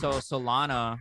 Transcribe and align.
so 0.00 0.10
Solana. 0.12 0.98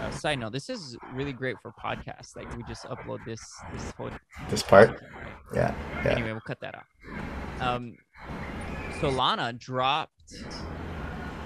Uh, 0.00 0.10
side 0.10 0.38
note: 0.38 0.52
This 0.52 0.70
is 0.70 0.96
really 1.12 1.32
great 1.32 1.56
for 1.60 1.72
podcasts. 1.72 2.34
Like 2.34 2.54
we 2.56 2.62
just 2.64 2.84
upload 2.84 3.24
this 3.26 3.40
this 3.72 3.90
whole 3.92 4.10
This 4.48 4.62
part? 4.62 4.88
right? 4.90 4.98
Yeah. 5.54 5.74
Yeah. 6.04 6.12
Anyway, 6.12 6.32
we'll 6.32 6.40
cut 6.40 6.60
that 6.60 6.74
out. 6.74 6.84
Um, 7.60 7.96
Solana 9.00 9.58
dropped. 9.58 10.34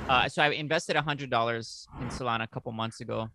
Uh, 0.08 0.28
so 0.28 0.42
I 0.42 0.50
invested 0.50 0.94
a 0.96 1.02
hundred 1.02 1.30
dollars 1.30 1.88
in 2.00 2.08
Solana 2.08 2.44
a 2.44 2.46
couple 2.46 2.70
months 2.72 3.00
ago. 3.00 3.28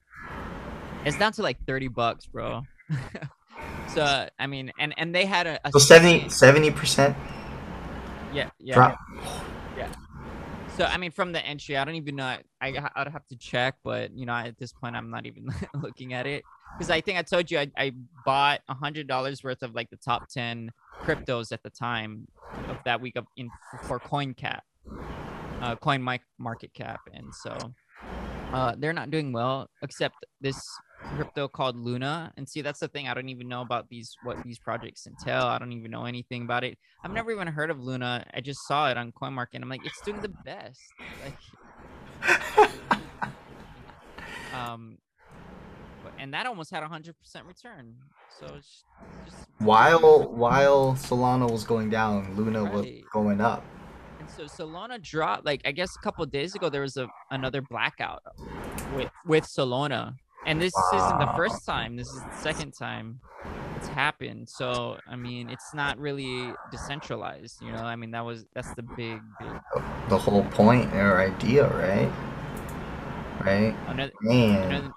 It's 1.06 1.18
down 1.18 1.34
to 1.34 1.42
like 1.42 1.57
thirty 1.66 1.89
bucks, 1.89 2.25
bro. 2.28 2.61
so 3.93 4.30
I 4.39 4.48
mean, 4.48 4.71
and 4.80 4.93
and 4.98 5.14
they 5.14 5.25
had 5.25 5.48
a, 5.48 5.60
a 5.66 5.71
So 5.71 5.80
70 5.80 6.71
percent 6.71 7.16
yeah 8.32 8.50
yeah 8.60 8.75
drop. 8.75 9.00
So 10.79 10.86
I 10.86 10.96
mean, 10.96 11.11
from 11.11 11.33
the 11.33 11.46
entry, 11.46 11.75
I 11.75 11.83
don't 11.83 11.96
even 11.96 12.15
know. 12.15 12.38
I 12.61 12.89
I'd 12.96 13.10
have 13.10 13.28
to 13.28 13.36
check, 13.36 13.75
but 13.83 14.15
you 14.15 14.25
know, 14.25 14.32
at 14.32 14.57
this 14.57 14.71
point, 14.71 14.96
I'm 14.96 15.10
not 15.10 15.25
even 15.25 15.50
looking 15.74 16.14
at 16.14 16.25
it 16.25 16.42
because 16.78 16.89
I 16.89 17.01
think 17.01 17.20
I 17.20 17.21
told 17.21 17.51
you 17.51 17.60
I, 17.60 17.70
I 17.75 17.92
bought 18.25 18.61
a 18.70 18.74
hundred 18.74 19.06
dollars 19.06 19.43
worth 19.43 19.61
of 19.61 19.75
like 19.75 19.89
the 19.89 19.97
top 19.97 20.29
ten 20.29 20.71
cryptos 21.01 21.51
at 21.51 21.64
the 21.64 21.70
time 21.70 22.29
of 22.70 22.78
that 22.86 23.01
week 23.01 23.18
of 23.18 23.25
in 23.36 23.50
for 23.87 24.00
CoinCap, 24.00 24.61
uh, 25.61 25.75
Coin 25.75 26.01
Mic 26.01 26.21
Market 26.37 26.73
Cap, 26.73 27.01
and 27.14 27.28
so 27.36 27.57
uh, 28.54 28.73
they're 28.78 28.93
not 28.93 29.11
doing 29.11 29.34
well 29.34 29.70
except 29.82 30.25
this 30.39 30.65
crypto 31.00 31.48
called 31.48 31.76
Luna. 31.76 32.34
And 32.38 32.48
see, 32.48 32.62
that's 32.62 32.80
the 32.80 32.88
thing. 32.88 33.08
I 33.08 33.14
don't 33.14 33.30
even 33.30 33.48
know 33.48 33.62
about 33.62 33.90
these 33.90 34.16
what 34.23 34.42
these 34.44 34.60
projects 34.60 35.08
entail. 35.08 35.44
I 35.44 35.58
don't 35.58 35.72
even 35.72 35.92
know 35.92 36.06
anything 36.06 36.44
about 36.44 36.64
it. 36.64 36.78
I've 37.04 37.12
never 37.12 37.32
even 37.32 37.48
heard 37.48 37.70
of 37.70 37.82
Luna. 37.82 38.26
I 38.34 38.42
just 38.42 38.68
saw 38.68 38.90
it 38.90 38.98
on 38.98 39.12
CoinMarket. 39.12 39.56
And 39.56 39.64
I'm 39.64 39.70
like, 39.70 39.86
it's 39.86 40.02
doing 40.02 40.22
the 40.22 40.34
best. 40.46 40.82
Like, 41.23 42.70
um, 44.54 44.98
and 46.18 46.34
that 46.34 46.46
almost 46.46 46.72
had 46.72 46.84
a 46.84 46.88
hundred 46.88 47.18
percent 47.18 47.45
return. 47.45 47.95
So 48.40 48.45
it's 48.56 48.84
just 49.26 49.48
While 49.60 50.32
while 50.32 50.94
Solana 50.94 51.50
was 51.50 51.64
going 51.64 51.90
down, 51.90 52.36
Luna 52.36 52.64
was 52.66 52.86
going 53.12 53.42
up. 53.42 53.64
And 54.20 54.30
so 54.30 54.44
Solana 54.44 55.02
dropped 55.02 55.45
like 55.45 55.62
I 55.66 55.72
guess 55.72 55.95
a 55.95 56.04
couple 56.04 56.23
of 56.23 56.32
days 56.32 56.56
ago 56.56 56.70
there 56.70 56.82
was 56.82 56.98
a 56.98 57.08
another 57.32 57.62
blackout 57.62 58.22
with 58.95 59.10
with 59.26 59.45
Solana. 59.45 60.16
And 60.45 60.62
this 60.62 60.73
isn't 60.94 61.20
the 61.20 61.32
first 61.36 61.66
time. 61.66 61.95
This 61.95 62.08
is 62.08 62.22
the 62.23 62.42
second 62.42 62.72
time 62.72 63.20
it's 63.80 63.88
happened. 63.88 64.50
So 64.50 64.98
I 65.08 65.16
mean 65.16 65.50
it's 65.50 65.73
not 65.73 65.98
really 65.98 66.54
decentralized, 66.70 67.62
you 67.62 67.72
know. 67.72 67.80
I 67.80 67.95
mean 67.95 68.12
that 68.12 68.26
was 68.26 68.45
that's 68.54 68.73
the 68.73 68.84
big 68.84 69.22
big 69.40 69.52
The 70.10 70.17
whole 70.17 70.44
point 70.45 70.94
or 70.94 71.20
idea, 71.20 71.67
right? 71.67 72.12
Right? 73.42 73.76
another 73.88 74.12
Man. 74.22 74.64
another 74.64 74.94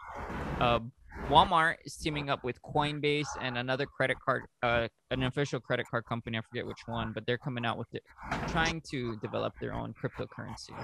uh 0.61 0.81
Walmart 1.29 1.77
is 1.85 1.97
teaming 1.97 2.29
up 2.31 2.43
with 2.43 2.61
Coinbase 2.63 3.29
and 3.41 3.57
another 3.57 3.87
credit 3.87 4.17
card, 4.25 4.43
uh, 4.65 4.89
an 5.13 5.23
official 5.23 5.61
credit 5.61 5.87
card 5.89 6.05
company. 6.05 6.37
I 6.37 6.41
forget 6.41 6.67
which 6.67 6.83
one, 6.87 7.13
but 7.15 7.25
they're 7.27 7.39
coming 7.39 7.65
out 7.65 7.79
with 7.79 7.95
it, 7.95 8.03
trying 8.49 8.83
to 8.91 9.17
develop 9.17 9.55
their 9.61 9.73
own 9.73 9.95
cryptocurrency. 9.95 10.75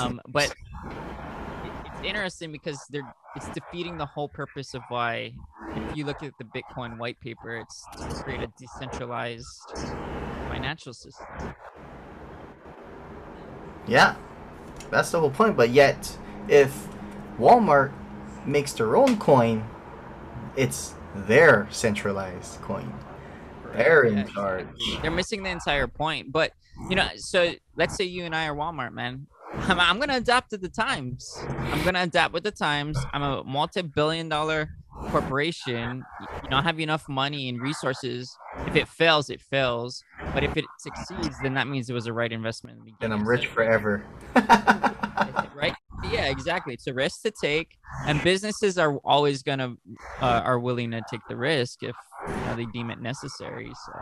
Um, 0.00 0.20
but 0.28 0.54
it's 1.64 2.00
interesting 2.02 2.52
because 2.52 2.86
they're 2.88 3.06
it's 3.34 3.48
defeating 3.50 3.96
the 3.96 4.06
whole 4.06 4.28
purpose 4.28 4.74
of 4.74 4.84
why. 4.88 5.32
If 5.76 5.96
you 5.96 6.04
look 6.04 6.22
at 6.22 6.36
the 6.38 6.44
Bitcoin 6.44 6.96
white 6.96 7.20
paper, 7.20 7.56
it's 7.56 7.88
to 8.00 8.10
create 8.24 8.42
a 8.42 8.48
decentralized 8.48 9.76
financial 10.48 10.92
system. 10.92 11.54
Yeah. 13.86 14.16
That's 14.90 15.10
the 15.12 15.20
whole 15.20 15.30
point. 15.30 15.56
But 15.56 15.70
yet, 15.70 16.16
if 16.48 16.88
Walmart 17.38 17.92
makes 18.44 18.72
their 18.72 18.96
own 18.96 19.18
coin, 19.18 19.64
it's 20.56 20.94
their 21.14 21.68
centralized 21.70 22.60
coin. 22.62 22.92
They're 23.72 24.04
in 24.04 24.18
Yeah, 24.18 24.24
charge. 24.24 24.66
They're 25.02 25.10
missing 25.10 25.42
the 25.42 25.50
entire 25.50 25.86
point. 25.86 26.32
But 26.32 26.52
you 26.88 26.96
know, 26.96 27.08
so 27.16 27.52
let's 27.76 27.94
say 27.94 28.04
you 28.04 28.24
and 28.24 28.34
I 28.34 28.46
are 28.48 28.54
Walmart, 28.54 28.92
man. 28.92 29.26
I'm, 29.52 29.80
I'm 29.80 29.98
gonna 29.98 30.16
adapt 30.16 30.50
to 30.50 30.58
the 30.58 30.68
times. 30.68 31.36
I'm 31.48 31.84
gonna 31.84 32.02
adapt 32.02 32.32
with 32.32 32.44
the 32.44 32.50
times. 32.50 32.98
I'm 33.12 33.22
a 33.22 33.44
multi-billion-dollar 33.44 34.70
corporation. 35.10 36.04
You 36.44 36.50
know, 36.50 36.58
I 36.58 36.62
have 36.62 36.78
enough 36.80 37.08
money 37.08 37.48
and 37.48 37.60
resources. 37.60 38.36
If 38.66 38.76
it 38.76 38.88
fails, 38.88 39.30
it 39.30 39.40
fails. 39.40 40.02
But 40.34 40.44
if 40.44 40.56
it 40.56 40.64
succeeds, 40.78 41.36
then 41.42 41.54
that 41.54 41.66
means 41.66 41.90
it 41.90 41.94
was 41.94 42.04
the 42.04 42.12
right 42.12 42.30
investment. 42.30 42.78
In 42.78 42.84
the 42.98 43.04
And. 43.04 43.14
I'm 43.14 43.28
rich 43.28 43.44
So- 43.44 43.54
forever. 43.54 44.04
right? 45.54 45.74
Yeah, 46.10 46.30
exactly. 46.30 46.74
It's 46.74 46.86
a 46.86 46.94
risk 46.94 47.22
to 47.22 47.30
take, 47.30 47.76
and 48.06 48.22
businesses 48.22 48.78
are 48.78 48.96
always 48.98 49.42
gonna 49.42 49.74
uh, 50.22 50.42
are 50.44 50.58
willing 50.58 50.92
to 50.92 51.02
take 51.10 51.20
the 51.28 51.36
risk 51.36 51.82
if 51.82 51.94
you 52.26 52.34
know, 52.46 52.56
they 52.56 52.64
deem 52.66 52.90
it 52.90 53.00
necessary. 53.00 53.70
So. 53.86 53.92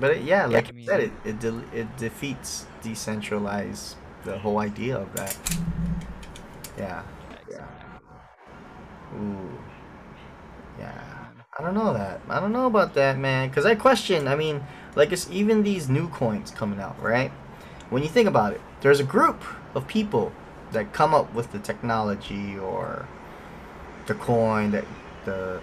But 0.00 0.12
it, 0.12 0.22
yeah, 0.22 0.46
like 0.46 0.68
I 0.68 0.72
you 0.76 0.86
said, 0.86 1.00
it 1.00 1.12
it, 1.24 1.40
de- 1.40 1.64
it 1.74 1.94
defeats 1.98 2.66
decentralized 2.82 3.96
the 4.24 4.38
whole 4.38 4.58
idea 4.58 4.96
of 4.96 5.12
that. 5.14 5.36
Yeah. 6.78 7.02
Yeah, 7.50 7.64
Ooh. 9.14 9.58
Yeah. 10.78 11.02
I 11.58 11.62
don't 11.62 11.74
know 11.74 11.94
that. 11.94 12.20
I 12.28 12.38
don't 12.38 12.52
know 12.52 12.66
about 12.66 12.94
that, 12.94 13.18
man. 13.18 13.50
Cause 13.50 13.64
I 13.64 13.74
question. 13.74 14.28
I 14.28 14.36
mean, 14.36 14.62
like 14.94 15.12
it's 15.12 15.28
even 15.30 15.62
these 15.62 15.88
new 15.88 16.08
coins 16.08 16.50
coming 16.50 16.80
out, 16.80 17.00
right? 17.02 17.30
When 17.88 18.02
you 18.02 18.08
think 18.08 18.28
about 18.28 18.52
it, 18.52 18.60
there's 18.80 19.00
a 19.00 19.04
group 19.04 19.42
of 19.74 19.86
people 19.86 20.32
that 20.72 20.92
come 20.92 21.14
up 21.14 21.32
with 21.32 21.52
the 21.52 21.58
technology 21.58 22.58
or 22.58 23.08
the 24.06 24.14
coin 24.14 24.70
that 24.72 24.84
the 25.24 25.60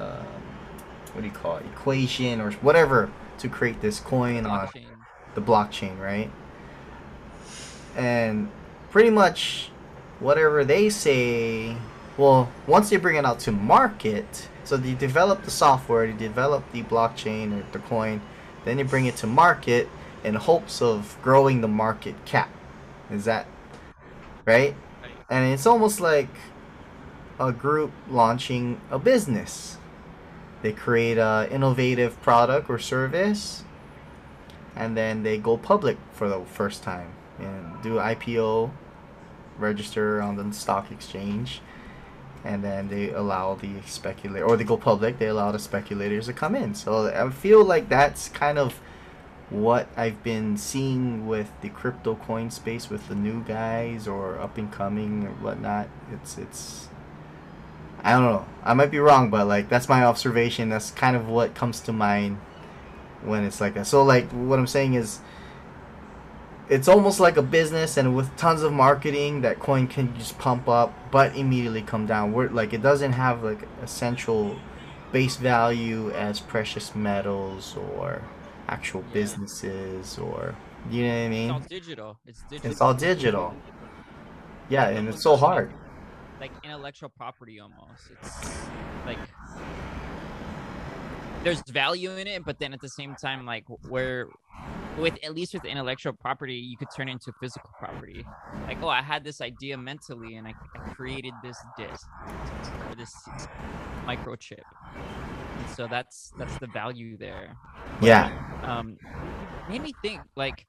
um, 0.00 0.26
what 1.12 1.20
do 1.20 1.26
you 1.26 1.32
call 1.32 1.56
it 1.56 1.66
equation 1.66 2.40
or 2.40 2.52
whatever 2.52 3.10
to 3.38 3.48
create 3.48 3.80
this 3.80 4.00
coin 4.00 4.46
on 4.46 4.68
the 5.34 5.40
blockchain, 5.40 5.98
right? 5.98 6.30
And 7.98 8.48
pretty 8.90 9.10
much 9.10 9.70
whatever 10.20 10.64
they 10.64 10.88
say, 10.88 11.76
well, 12.16 12.50
once 12.66 12.90
they 12.90 12.96
bring 12.96 13.16
it 13.16 13.24
out 13.24 13.40
to 13.40 13.52
market, 13.52 14.48
so 14.62 14.76
they 14.76 14.94
develop 14.94 15.42
the 15.42 15.50
software, 15.50 16.06
they 16.06 16.16
develop 16.16 16.70
the 16.72 16.84
blockchain 16.84 17.58
or 17.58 17.64
the 17.72 17.80
coin, 17.80 18.20
then 18.64 18.76
they 18.76 18.84
bring 18.84 19.06
it 19.06 19.16
to 19.16 19.26
market 19.26 19.88
in 20.22 20.36
hopes 20.36 20.80
of 20.80 21.18
growing 21.22 21.60
the 21.60 21.68
market 21.68 22.14
cap. 22.24 22.50
Is 23.10 23.24
that 23.24 23.46
right? 24.46 24.76
And 25.28 25.52
it's 25.52 25.66
almost 25.66 26.00
like 26.00 26.28
a 27.40 27.52
group 27.52 27.92
launching 28.08 28.80
a 28.90 28.98
business. 28.98 29.76
They 30.62 30.72
create 30.72 31.18
a 31.18 31.48
innovative 31.50 32.20
product 32.22 32.70
or 32.70 32.78
service 32.78 33.64
and 34.76 34.96
then 34.96 35.24
they 35.24 35.38
go 35.38 35.56
public 35.56 35.98
for 36.12 36.28
the 36.28 36.44
first 36.44 36.82
time 36.84 37.12
do 37.82 37.96
IPO, 37.96 38.70
register 39.58 40.20
on 40.20 40.36
the 40.36 40.52
stock 40.54 40.90
exchange, 40.90 41.60
and 42.44 42.62
then 42.62 42.88
they 42.88 43.10
allow 43.10 43.54
the 43.54 43.80
speculator 43.86 44.44
or 44.44 44.56
they 44.56 44.64
go 44.64 44.76
public. 44.76 45.18
They 45.18 45.26
allow 45.26 45.52
the 45.52 45.58
speculators 45.58 46.26
to 46.26 46.32
come 46.32 46.54
in. 46.54 46.74
So 46.74 47.08
I 47.08 47.30
feel 47.30 47.64
like 47.64 47.88
that's 47.88 48.28
kind 48.28 48.58
of 48.58 48.80
what 49.50 49.88
I've 49.96 50.22
been 50.22 50.56
seeing 50.56 51.26
with 51.26 51.50
the 51.62 51.70
crypto 51.70 52.16
coin 52.16 52.50
space 52.50 52.90
with 52.90 53.08
the 53.08 53.14
new 53.14 53.42
guys 53.44 54.06
or 54.06 54.38
up 54.38 54.58
and 54.58 54.70
coming 54.70 55.26
or 55.26 55.30
whatnot. 55.30 55.88
It's 56.12 56.38
it's 56.38 56.88
I 58.02 58.12
don't 58.12 58.22
know. 58.22 58.46
I 58.62 58.74
might 58.74 58.90
be 58.90 58.98
wrong, 58.98 59.30
but 59.30 59.46
like 59.46 59.68
that's 59.68 59.88
my 59.88 60.04
observation. 60.04 60.68
That's 60.68 60.90
kind 60.90 61.16
of 61.16 61.28
what 61.28 61.54
comes 61.54 61.80
to 61.80 61.92
mind 61.92 62.38
when 63.22 63.44
it's 63.44 63.60
like 63.60 63.74
that. 63.74 63.86
So 63.86 64.02
like 64.02 64.30
what 64.30 64.58
I'm 64.58 64.66
saying 64.66 64.94
is 64.94 65.20
it's 66.68 66.88
almost 66.88 67.18
like 67.18 67.36
a 67.36 67.42
business 67.42 67.96
and 67.96 68.14
with 68.14 68.34
tons 68.36 68.62
of 68.62 68.72
marketing 68.72 69.40
that 69.40 69.58
coin 69.58 69.86
can 69.86 70.14
just 70.18 70.38
pump 70.38 70.68
up 70.68 70.92
but 71.10 71.34
immediately 71.36 71.82
come 71.82 72.06
down. 72.06 72.32
Where 72.32 72.48
like 72.48 72.72
it 72.72 72.82
doesn't 72.82 73.12
have 73.12 73.42
like 73.42 73.66
a 73.82 73.86
central 73.86 74.56
base 75.12 75.36
value 75.36 76.10
as 76.10 76.40
precious 76.40 76.94
metals 76.94 77.76
or 77.76 78.22
actual 78.68 79.02
businesses 79.12 80.18
or 80.18 80.54
you 80.90 81.02
know 81.02 81.08
what 81.08 81.24
I 81.24 81.28
mean? 81.28 81.50
It's 81.50 81.52
all 81.52 81.68
digital. 81.68 82.18
It's 82.26 82.42
digital. 82.42 82.70
It's 82.70 82.80
all 82.80 82.94
digital. 82.94 83.54
Yeah, 84.68 84.88
and 84.88 85.08
it's 85.08 85.22
so 85.22 85.36
hard. 85.36 85.72
Like 86.40 86.52
intellectual 86.62 87.08
property 87.08 87.58
almost. 87.60 88.10
It's 88.10 88.58
like 89.06 89.18
there's 91.48 91.62
value 91.70 92.10
in 92.12 92.26
it, 92.26 92.44
but 92.44 92.58
then 92.58 92.72
at 92.72 92.80
the 92.80 92.88
same 92.88 93.14
time, 93.14 93.46
like 93.46 93.64
where 93.88 94.28
with 94.98 95.14
at 95.24 95.34
least 95.34 95.54
with 95.54 95.64
intellectual 95.64 96.12
property, 96.12 96.54
you 96.54 96.76
could 96.76 96.88
turn 96.94 97.08
it 97.08 97.12
into 97.12 97.32
physical 97.40 97.70
property. 97.78 98.24
Like, 98.66 98.82
oh, 98.82 98.88
I 98.88 99.02
had 99.02 99.24
this 99.24 99.40
idea 99.40 99.78
mentally, 99.78 100.36
and 100.36 100.46
I, 100.46 100.54
I 100.74 100.78
created 100.94 101.32
this 101.42 101.56
disc 101.76 102.06
or 102.88 102.94
this 102.94 103.12
microchip. 104.06 104.62
And 104.96 105.68
so 105.74 105.86
that's 105.86 106.32
that's 106.38 106.56
the 106.58 106.66
value 106.66 107.16
there. 107.16 107.56
Yeah. 108.02 108.30
um 108.64 108.96
made 109.68 109.82
me 109.82 109.94
think 110.02 110.20
like 110.36 110.66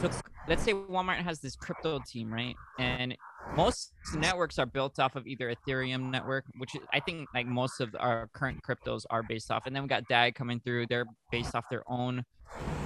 so 0.00 0.10
let's 0.48 0.62
say 0.64 0.72
Walmart 0.72 1.18
has 1.22 1.40
this 1.40 1.54
crypto 1.54 2.00
team, 2.10 2.32
right? 2.32 2.56
And 2.78 3.16
most 3.56 3.92
networks 4.16 4.58
are 4.58 4.66
built 4.66 4.98
off 4.98 5.16
of 5.16 5.26
either 5.26 5.54
Ethereum 5.54 6.10
network, 6.10 6.44
which 6.58 6.70
I 6.92 7.00
think 7.00 7.28
like 7.34 7.46
most 7.46 7.80
of 7.80 7.94
our 7.98 8.28
current 8.32 8.60
cryptos 8.62 9.04
are 9.10 9.22
based 9.22 9.50
off. 9.50 9.66
And 9.66 9.74
then 9.74 9.82
we 9.82 9.88
got 9.88 10.08
DAG 10.08 10.34
coming 10.34 10.60
through; 10.60 10.86
they're 10.86 11.06
based 11.30 11.54
off 11.54 11.64
their 11.70 11.84
own 11.90 12.24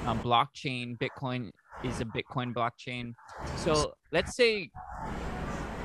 um, 0.06 0.20
blockchain. 0.20 0.98
Bitcoin 0.98 1.50
is 1.84 2.00
a 2.00 2.04
Bitcoin 2.04 2.52
blockchain. 2.52 3.12
So 3.56 3.94
let's 4.12 4.36
say, 4.36 4.70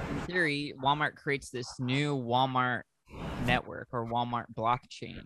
in 0.09 0.19
theory, 0.25 0.73
Walmart 0.83 1.15
creates 1.15 1.49
this 1.49 1.79
new 1.79 2.15
Walmart 2.15 2.83
network 3.45 3.89
or 3.91 4.05
Walmart 4.05 4.45
blockchain. 4.57 5.21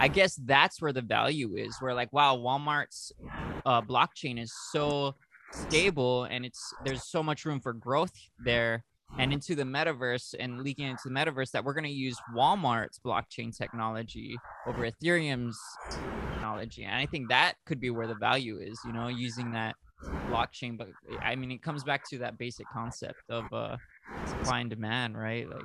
I 0.00 0.08
guess 0.08 0.34
that's 0.44 0.80
where 0.80 0.92
the 0.92 1.02
value 1.02 1.56
is. 1.56 1.76
Where 1.80 1.94
like, 1.94 2.12
wow, 2.12 2.36
Walmart's 2.36 3.12
uh, 3.66 3.82
blockchain 3.82 4.40
is 4.40 4.52
so 4.72 5.14
stable 5.52 6.24
and 6.24 6.44
it's 6.44 6.72
there's 6.84 7.04
so 7.04 7.22
much 7.22 7.44
room 7.44 7.60
for 7.60 7.72
growth 7.72 8.12
there 8.44 8.84
and 9.18 9.32
into 9.32 9.54
the 9.54 9.64
metaverse 9.64 10.34
and 10.38 10.62
leaking 10.62 10.86
into 10.86 11.08
the 11.08 11.14
metaverse 11.14 11.50
that 11.52 11.64
we're 11.64 11.72
going 11.72 11.84
to 11.84 11.90
use 11.90 12.16
Walmart's 12.34 12.98
blockchain 12.98 13.56
technology 13.56 14.36
over 14.66 14.88
Ethereum's 14.88 15.58
technology. 15.90 16.84
And 16.84 16.94
I 16.94 17.06
think 17.06 17.28
that 17.28 17.54
could 17.66 17.80
be 17.80 17.90
where 17.90 18.06
the 18.06 18.14
value 18.14 18.58
is, 18.58 18.78
you 18.86 18.92
know, 18.92 19.08
using 19.08 19.52
that 19.52 19.76
blockchain. 20.28 20.76
But 20.76 20.88
I 21.22 21.36
mean, 21.36 21.50
it 21.50 21.62
comes 21.62 21.84
back 21.84 22.08
to 22.10 22.18
that 22.18 22.38
basic 22.38 22.66
concept 22.72 23.22
of 23.30 23.52
uh, 23.52 23.76
supply 24.26 24.60
and 24.60 24.70
demand, 24.70 25.16
right? 25.16 25.48
Like, 25.48 25.64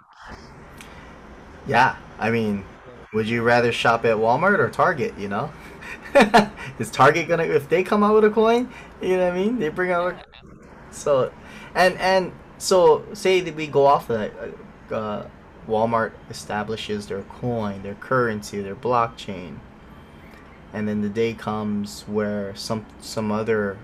Yeah, 1.68 1.98
I 2.20 2.32
mean, 2.32 2.66
would 3.14 3.28
you 3.28 3.44
rather 3.44 3.72
shop 3.72 4.06
at 4.06 4.18
Walmart 4.18 4.60
or 4.60 4.70
Target? 4.70 5.14
You 5.18 5.30
know, 5.30 5.52
is 6.80 6.90
Target 6.92 7.28
gonna 7.28 7.44
if 7.44 7.70
they 7.70 7.84
come 7.84 8.04
out 8.04 8.16
with 8.16 8.26
a 8.26 8.30
coin? 8.30 8.72
You 9.02 9.18
know 9.18 9.26
what 9.26 9.34
I 9.34 9.38
mean? 9.38 9.60
They 9.60 9.70
bring 9.70 9.92
out 9.92 10.14
a, 10.14 10.26
so, 10.92 11.32
and 11.76 11.98
and 11.98 12.32
so 12.58 13.06
say 13.14 13.42
that 13.42 13.56
we 13.56 13.68
go 13.68 13.86
off 13.86 14.10
of 14.10 14.20
that. 14.20 14.34
Uh, 14.92 14.96
uh, 14.96 15.28
Walmart 15.68 16.12
establishes 16.30 17.08
their 17.08 17.22
coin, 17.24 17.84
their 17.84 17.96
currency, 17.96 18.62
their 18.62 18.76
blockchain, 18.76 19.60
and 20.74 20.88
then 20.88 21.02
the 21.02 21.10
day 21.10 21.34
comes 21.34 22.04
where 22.08 22.54
some 22.56 22.86
some 23.00 23.32
other 23.32 23.78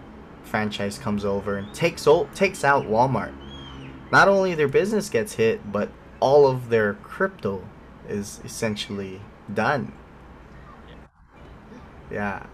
franchise 0.44 0.98
comes 0.98 1.24
over 1.24 1.58
and 1.58 1.74
takes 1.74 2.08
o- 2.08 2.28
takes 2.36 2.64
out 2.64 2.86
Walmart. 2.86 3.34
Not 4.12 4.28
only 4.28 4.56
their 4.56 4.68
business 4.68 5.10
gets 5.10 5.34
hit, 5.34 5.72
but 5.72 5.90
all 6.20 6.48
of 6.48 6.70
their 6.70 6.96
crypto 6.96 7.64
is 8.10 8.42
essentially 8.44 9.22
done. 9.54 9.94
Yeah. 12.12 12.46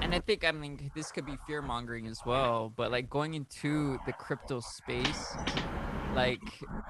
and 0.00 0.14
I 0.14 0.20
think 0.20 0.44
I 0.44 0.52
mean 0.52 0.90
this 0.94 1.10
could 1.12 1.24
be 1.24 1.36
fear 1.46 1.62
mongering 1.62 2.06
as 2.06 2.20
well, 2.26 2.72
but 2.74 2.90
like 2.90 3.08
going 3.08 3.34
into 3.34 3.98
the 4.06 4.12
crypto 4.12 4.60
space, 4.60 5.36
like 6.14 6.40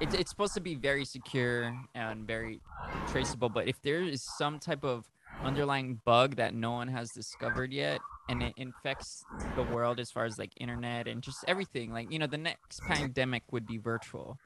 it's 0.00 0.14
it's 0.14 0.30
supposed 0.30 0.54
to 0.54 0.60
be 0.60 0.74
very 0.74 1.04
secure 1.04 1.76
and 1.94 2.26
very 2.26 2.60
traceable. 3.08 3.48
But 3.48 3.68
if 3.68 3.80
there 3.82 4.02
is 4.02 4.22
some 4.22 4.58
type 4.58 4.84
of 4.84 5.06
underlying 5.44 6.00
bug 6.04 6.36
that 6.36 6.54
no 6.54 6.72
one 6.72 6.88
has 6.88 7.10
discovered 7.10 7.72
yet, 7.72 8.00
and 8.28 8.42
it 8.42 8.54
infects 8.56 9.24
the 9.54 9.62
world 9.62 10.00
as 10.00 10.10
far 10.10 10.24
as 10.24 10.38
like 10.38 10.50
internet 10.58 11.06
and 11.06 11.22
just 11.22 11.44
everything, 11.46 11.92
like 11.92 12.10
you 12.10 12.18
know, 12.18 12.26
the 12.26 12.38
next 12.38 12.80
pandemic 12.82 13.42
would 13.52 13.66
be 13.66 13.78
virtual, 13.78 14.38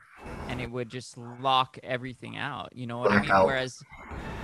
and 0.49 0.61
it 0.61 0.71
would 0.71 0.89
just 0.89 1.17
lock 1.17 1.79
everything 1.83 2.37
out. 2.37 2.71
You 2.75 2.87
know 2.87 2.99
what 2.99 3.13
I 3.13 3.21
mean? 3.21 3.31
Whereas 3.31 3.83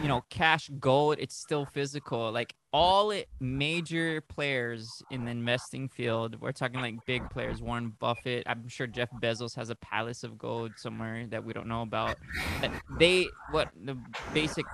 you 0.02 0.08
know, 0.08 0.24
cash 0.30 0.70
gold, 0.78 1.16
it's 1.18 1.34
still 1.34 1.64
physical. 1.64 2.30
Like 2.30 2.54
all 2.72 3.10
it, 3.10 3.28
major 3.40 4.20
players 4.20 5.02
in 5.10 5.24
the 5.24 5.30
investing 5.30 5.88
field, 5.88 6.40
we're 6.40 6.52
talking 6.52 6.80
like 6.80 7.04
big 7.06 7.28
players, 7.30 7.62
Warren 7.62 7.94
Buffett. 7.98 8.44
I'm 8.46 8.68
sure 8.68 8.86
Jeff 8.86 9.08
Bezos 9.22 9.54
has 9.56 9.70
a 9.70 9.74
palace 9.76 10.24
of 10.24 10.38
gold 10.38 10.72
somewhere 10.76 11.26
that 11.28 11.44
we 11.44 11.52
don't 11.52 11.68
know 11.68 11.82
about. 11.82 12.16
But 12.60 12.70
they, 12.98 13.28
what 13.50 13.70
the 13.84 13.96
basic 14.34 14.66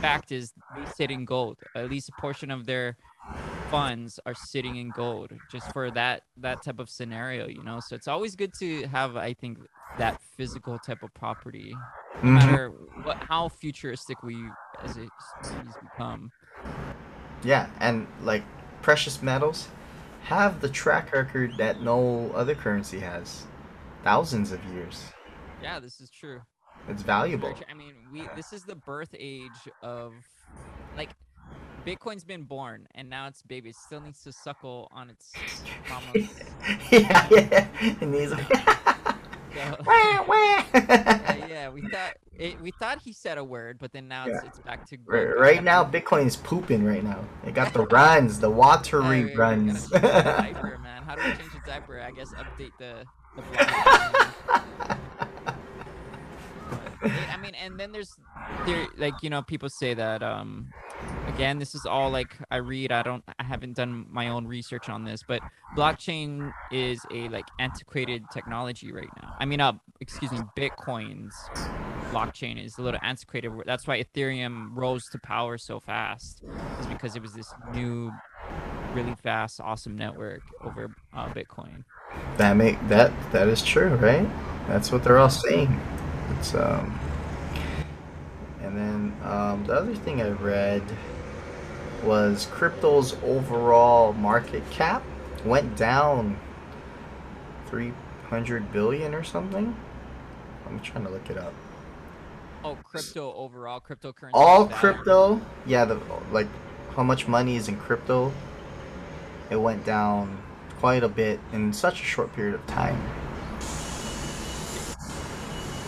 fact 0.00 0.32
is, 0.32 0.52
they 0.76 0.90
sit 0.92 1.10
in 1.10 1.24
gold. 1.24 1.58
At 1.74 1.90
least 1.90 2.08
a 2.08 2.20
portion 2.20 2.50
of 2.50 2.66
their 2.66 2.96
funds 3.70 4.20
are 4.26 4.34
sitting 4.34 4.76
in 4.76 4.92
gold, 4.92 5.32
just 5.48 5.70
for 5.72 5.90
that 5.92 6.24
that 6.36 6.62
type 6.62 6.78
of 6.80 6.90
scenario, 6.90 7.46
you 7.48 7.62
know. 7.62 7.80
So 7.80 7.94
it's 7.96 8.08
always 8.08 8.36
good 8.36 8.54
to 8.54 8.86
have, 8.88 9.16
I 9.16 9.34
think, 9.34 9.58
that 9.94 10.20
physical 10.20 10.78
type 10.78 11.02
of 11.02 11.14
property 11.14 11.84
no 12.22 12.30
Mhm. 12.30 12.30
matter 12.32 12.70
what 12.70 13.18
how 13.20 13.48
futuristic 13.48 14.22
we 14.22 14.54
as 14.80 14.96
a 14.98 15.10
species 15.18 15.76
become. 15.76 16.32
Yeah, 17.42 17.70
and 17.78 18.06
like 18.22 18.44
precious 18.82 19.22
metals 19.22 19.68
have 20.24 20.60
the 20.60 20.68
track 20.68 21.12
record 21.12 21.56
that 21.58 21.80
no 21.82 22.30
other 22.32 22.54
currency 22.54 23.00
has. 23.00 23.46
Thousands 24.02 24.52
of 24.52 24.64
years. 24.66 25.12
Yeah, 25.58 25.80
this 25.80 26.00
is 26.00 26.10
true. 26.10 26.42
It's 26.88 27.02
valuable. 27.02 27.56
I 27.68 27.74
mean, 27.74 28.08
we 28.10 28.28
this 28.28 28.52
is 28.52 28.64
the 28.64 28.76
birth 28.76 29.14
age 29.18 29.68
of 29.82 30.26
like 30.94 31.14
Bitcoin's 31.86 32.24
been 32.24 32.44
born 32.44 32.86
and 32.94 33.08
now 33.10 33.26
it's 33.26 33.42
baby. 33.42 33.70
It 33.70 33.76
still 33.76 34.00
needs 34.00 34.22
to 34.24 34.32
suckle 34.32 34.88
on 34.90 35.10
its 35.10 35.44
mama's. 35.88 36.28
yeah, 36.90 37.28
yeah. 37.30 37.68
And 38.00 38.14
he's 38.14 38.32
like, 38.32 38.48
So, 39.54 39.76
wah, 39.86 40.24
wah. 40.26 40.64
yeah, 40.74 41.34
yeah, 41.34 41.68
we 41.70 41.82
thought 41.82 42.12
it, 42.38 42.60
we 42.60 42.70
thought 42.70 42.98
he 43.04 43.12
said 43.12 43.38
a 43.38 43.44
word, 43.44 43.78
but 43.78 43.92
then 43.92 44.08
now 44.08 44.26
it's, 44.26 44.42
Yeah. 44.42 44.48
it's 44.48 44.58
back 44.60 44.84
to 44.86 44.98
Right, 45.06 45.38
right 45.38 45.62
now, 45.64 45.84
Bitcoin 45.84 46.26
is 46.26 46.36
pooping 46.36 46.84
right 46.84 47.04
now. 47.04 47.20
It 47.46 47.54
got 47.54 47.72
the 47.72 47.86
runs, 47.86 48.40
the 48.40 48.50
watery 48.50 49.24
we 49.24 49.36
runs. 49.36 49.90
change 49.90 50.02
the 50.02 50.22
diaper, 50.22 50.78
man. 50.82 51.02
How 51.04 51.14
do 51.14 51.22
we 51.22 51.30
change 51.36 51.52
the 51.52 51.60
diaper? 51.60 52.00
I 52.00 52.10
guess 52.10 52.32
update 52.32 52.72
the. 52.78 53.06
the. 53.36 53.42
I 57.32 57.36
mean, 57.36 57.54
and 57.54 57.78
then 57.78 57.92
there's 57.92 58.16
there 58.64 58.88
like 58.98 59.22
you 59.22 59.30
know 59.30 59.42
people 59.42 59.68
say 59.68 59.94
that 59.94 60.22
um 60.22 60.72
again 61.34 61.58
this 61.58 61.74
is 61.74 61.84
all 61.84 62.10
like 62.10 62.36
I 62.50 62.56
read 62.56 62.92
I 62.92 63.02
don't 63.02 63.24
I 63.38 63.42
haven't 63.42 63.74
done 63.74 64.06
my 64.10 64.28
own 64.28 64.46
research 64.46 64.88
on 64.88 65.04
this 65.04 65.22
but 65.26 65.40
blockchain 65.76 66.52
is 66.70 67.04
a 67.12 67.28
like 67.28 67.46
antiquated 67.58 68.24
technology 68.32 68.92
right 68.92 69.08
now. 69.20 69.34
I 69.40 69.44
mean 69.44 69.60
uh 69.60 69.72
excuse 70.00 70.30
me 70.30 70.40
Bitcoin's 70.56 71.34
blockchain 72.12 72.64
is 72.64 72.78
a 72.78 72.82
little 72.82 73.00
antiquated. 73.02 73.50
That's 73.66 73.86
why 73.86 74.02
Ethereum 74.02 74.70
rose 74.76 75.08
to 75.08 75.18
power 75.18 75.58
so 75.58 75.80
fast 75.80 76.42
is 76.78 76.86
because 76.86 77.16
it 77.16 77.22
was 77.22 77.32
this 77.32 77.52
new 77.72 78.12
really 78.94 79.16
fast 79.16 79.60
awesome 79.60 79.96
network 79.96 80.42
over 80.62 80.94
uh, 81.12 81.28
Bitcoin. 81.30 81.82
that 82.36 82.56
make 82.56 82.78
that 82.88 83.12
that 83.32 83.48
is 83.48 83.62
true, 83.62 83.88
right? 83.96 84.28
That's 84.68 84.92
what 84.92 85.02
they're 85.02 85.18
all 85.18 85.30
saying. 85.30 85.80
It's 86.38 86.54
um, 86.54 86.98
and 88.62 88.76
then 88.76 89.16
um, 89.24 89.64
the 89.66 89.74
other 89.74 89.94
thing 89.96 90.22
I 90.22 90.30
read 90.30 90.82
was 92.04 92.46
crypto's 92.52 93.16
overall 93.22 94.12
market 94.12 94.68
cap 94.70 95.02
went 95.44 95.76
down 95.76 96.38
three 97.66 97.92
hundred 98.28 98.72
billion 98.72 99.14
or 99.14 99.22
something. 99.22 99.76
I'm 100.66 100.80
trying 100.80 101.04
to 101.04 101.10
look 101.10 101.28
it 101.30 101.36
up. 101.36 101.52
Oh, 102.64 102.76
crypto 102.82 103.34
overall, 103.34 103.80
cryptocurrency. 103.80 104.30
All 104.32 104.66
crypto, 104.66 105.40
yeah, 105.66 105.84
the 105.84 106.00
like 106.32 106.48
how 106.96 107.02
much 107.02 107.28
money 107.28 107.56
is 107.56 107.68
in 107.68 107.76
crypto. 107.76 108.32
It 109.50 109.56
went 109.56 109.84
down 109.84 110.38
quite 110.80 111.02
a 111.02 111.08
bit 111.08 111.40
in 111.52 111.72
such 111.72 112.00
a 112.00 112.04
short 112.04 112.34
period 112.34 112.54
of 112.54 112.66
time. 112.66 113.00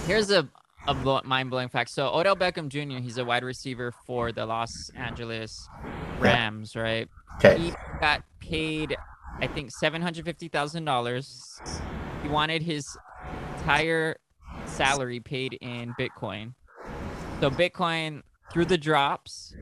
Here's 0.06 0.30
a, 0.30 0.48
a 0.86 1.22
mind-blowing 1.24 1.68
fact. 1.68 1.90
So 1.90 2.08
Odell 2.14 2.36
Beckham 2.36 2.68
Jr. 2.68 3.02
He's 3.02 3.18
a 3.18 3.24
wide 3.24 3.42
receiver 3.42 3.92
for 4.06 4.30
the 4.30 4.46
Los 4.46 4.90
Angeles 4.94 5.68
Rams, 6.20 6.76
right? 6.76 7.08
Okay. 7.38 7.58
He 7.58 7.72
got 8.00 8.22
paid, 8.40 8.96
I 9.40 9.46
think, 9.46 9.70
seven 9.70 10.02
hundred 10.02 10.24
fifty 10.24 10.48
thousand 10.48 10.84
dollars. 10.84 11.60
He 12.22 12.28
wanted 12.28 12.62
his 12.62 12.96
entire 13.58 14.16
salary 14.66 15.20
paid 15.20 15.54
in 15.54 15.94
Bitcoin. 15.94 16.54
So 17.40 17.50
Bitcoin 17.50 18.22
through 18.50 18.66
the 18.66 18.78
drops, 18.78 19.54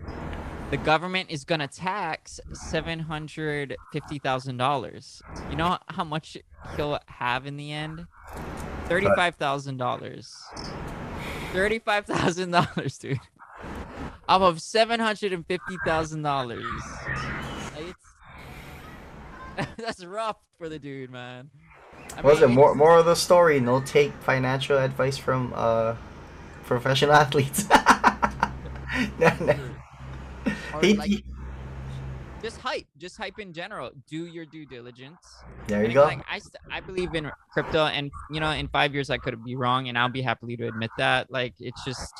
the 0.70 0.76
government 0.78 1.30
is 1.30 1.44
gonna 1.44 1.68
tax 1.68 2.40
seven 2.52 3.00
hundred 3.00 3.76
fifty 3.92 4.18
thousand 4.18 4.56
dollars. 4.56 5.22
You 5.50 5.56
know 5.56 5.78
how 5.88 6.04
much 6.04 6.36
he'll 6.76 6.98
have 7.06 7.46
in 7.46 7.56
the 7.56 7.72
end? 7.72 8.06
Thirty-five 8.86 9.36
thousand 9.36 9.78
dollars. 9.78 10.36
Thirty-five 11.52 12.06
thousand 12.06 12.50
dollars, 12.50 12.98
dude. 12.98 13.18
Off 14.28 14.42
of 14.42 14.60
seven 14.60 15.00
hundred 15.00 15.32
and 15.32 15.46
fifty 15.46 15.76
thousand 15.84 16.22
dollars. 16.22 16.64
That's 19.76 20.04
rough 20.04 20.36
for 20.58 20.68
the 20.68 20.78
dude, 20.78 21.10
man. 21.10 21.50
I 22.16 22.20
was 22.22 22.40
mean, 22.40 22.50
it 22.50 22.54
more 22.54 22.74
more 22.74 22.98
of 22.98 23.06
the 23.06 23.14
story? 23.14 23.60
No 23.60 23.80
take 23.80 24.12
financial 24.22 24.78
advice 24.78 25.16
from 25.16 25.52
uh 25.54 25.94
professional 26.64 27.12
athletes. 27.22 27.68
no, 29.18 29.32
no. 29.40 29.58
Or 30.74 30.82
like, 30.82 31.24
just 32.44 32.60
hype, 32.60 32.86
just 32.98 33.16
hype 33.16 33.38
in 33.38 33.54
general. 33.54 33.90
Do 34.06 34.26
your 34.26 34.44
due 34.44 34.66
diligence. 34.66 35.18
There 35.66 35.80
you 35.80 35.86
And, 35.86 35.94
go. 35.94 36.02
Like 36.02 36.20
I, 36.28 36.40
I 36.70 36.80
believe 36.80 37.14
in 37.14 37.30
crypto, 37.50 37.86
and 37.86 38.10
you 38.30 38.38
know, 38.38 38.50
in 38.50 38.68
five 38.68 38.92
years 38.92 39.08
I 39.08 39.16
could 39.16 39.42
be 39.42 39.56
wrong, 39.56 39.88
and 39.88 39.96
I'll 39.96 40.10
be 40.10 40.20
happily 40.20 40.56
to 40.58 40.68
admit 40.68 40.90
that. 40.98 41.30
Like 41.30 41.54
it's 41.58 41.82
just, 41.84 42.12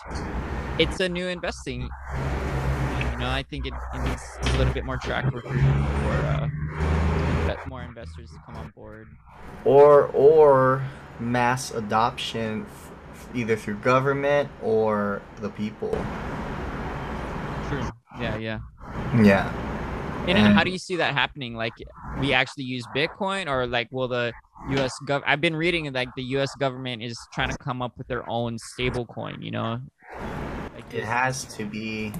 it's 0.78 1.00
a 1.00 1.08
new 1.08 1.26
investing. 1.28 1.82
You 1.82 3.18
know, 3.18 3.28
I 3.30 3.44
think 3.48 3.66
it, 3.66 3.74
it 3.94 4.02
needs 4.02 4.22
a 4.42 4.58
little 4.58 4.72
bit 4.74 4.84
more 4.84 4.96
track 4.96 5.24
record 5.32 5.42
for 5.44 6.12
uh, 6.12 6.48
more 7.68 7.82
investors 7.82 8.30
to 8.30 8.38
come 8.44 8.56
on 8.56 8.70
board. 8.74 9.08
or 9.64 10.06
or 10.08 10.84
mass 11.20 11.70
adoption 11.70 12.66
either 13.34 13.56
through 13.56 13.76
government 13.76 14.48
or 14.62 15.22
the 15.40 15.48
people. 15.50 15.90
True. 17.68 17.88
Yeah, 18.20 18.36
yeah. 18.36 18.58
Yeah. 19.22 19.52
And 20.26 20.38
then 20.38 20.52
how 20.52 20.64
do 20.64 20.70
you 20.70 20.78
see 20.78 20.96
that 20.96 21.14
happening? 21.14 21.54
Like, 21.54 21.74
we 22.18 22.32
actually 22.32 22.64
use 22.64 22.84
Bitcoin, 22.96 23.46
or 23.48 23.66
like, 23.66 23.88
will 23.92 24.08
the 24.08 24.32
U.S. 24.70 24.92
gov? 25.06 25.22
I've 25.26 25.40
been 25.40 25.56
reading 25.56 25.92
like 25.92 26.08
the 26.16 26.22
U.S. 26.36 26.54
government 26.54 27.02
is 27.02 27.18
trying 27.32 27.50
to 27.50 27.58
come 27.58 27.82
up 27.82 27.98
with 27.98 28.06
their 28.06 28.28
own 28.28 28.58
stable 28.58 29.04
coin. 29.06 29.42
You 29.42 29.50
know, 29.50 29.80
It 30.92 31.04
has 31.04 31.44
to 31.56 31.64
be 31.64 32.12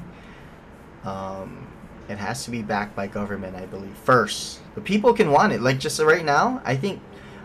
um 1.04 1.66
it 2.08 2.18
has 2.18 2.44
to 2.44 2.50
be 2.50 2.62
backed 2.62 2.94
by 2.94 3.06
government, 3.06 3.56
I 3.56 3.66
believe. 3.66 3.96
First. 3.96 4.60
The 4.74 4.80
people 4.80 5.14
can 5.14 5.30
want 5.30 5.52
it. 5.52 5.62
Like 5.62 5.78
just 5.78 5.98
right 6.00 6.24
now, 6.24 6.60
I 6.64 6.76
think 6.76 7.00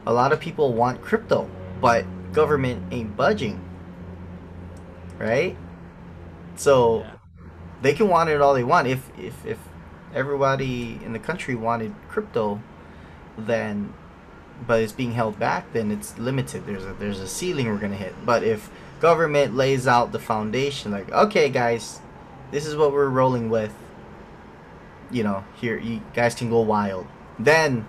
a 0.05 0.11
lot 0.13 0.33
of 0.33 0.39
people 0.39 0.73
want 0.73 1.01
crypto, 1.01 1.49
but 1.79 2.05
government 2.33 2.91
ain't 2.91 3.15
budging. 3.15 3.61
Right? 5.17 5.55
So 6.55 6.99
Yeah. 6.99 7.11
they 7.81 7.93
can 7.93 8.07
want 8.09 8.29
it 8.29 8.41
all 8.41 8.53
they 8.53 8.63
want. 8.63 8.87
If 8.87 9.09
if 9.17 9.45
if 9.45 9.57
everybody 10.13 10.99
in 11.05 11.13
the 11.13 11.19
country 11.19 11.55
wanted 11.55 11.93
crypto, 12.09 12.61
then 13.37 13.93
but 14.67 14.81
it's 14.81 14.91
being 14.91 15.13
held 15.13 15.39
back, 15.39 15.71
then 15.71 15.89
it's 15.91 16.17
limited. 16.17 16.65
There's 16.65 16.83
a 16.83 16.93
there's 16.93 17.19
a 17.21 17.27
ceiling 17.27 17.67
we're 17.67 17.77
gonna 17.77 17.95
hit. 17.95 18.13
But 18.25 18.43
if 18.43 18.69
government 18.99 19.55
lays 19.55 19.87
out 19.87 20.11
the 20.11 20.19
foundation, 20.19 20.91
like 20.91 21.11
okay 21.11 21.49
guys, 21.49 21.99
this 22.51 22.65
is 22.65 22.75
what 22.75 22.91
we're 22.91 23.09
rolling 23.09 23.49
with. 23.49 23.73
You 25.11 25.23
know, 25.23 25.43
here 25.55 25.77
you 25.77 26.01
guys 26.13 26.35
can 26.35 26.49
go 26.49 26.61
wild. 26.61 27.07
Then 27.37 27.87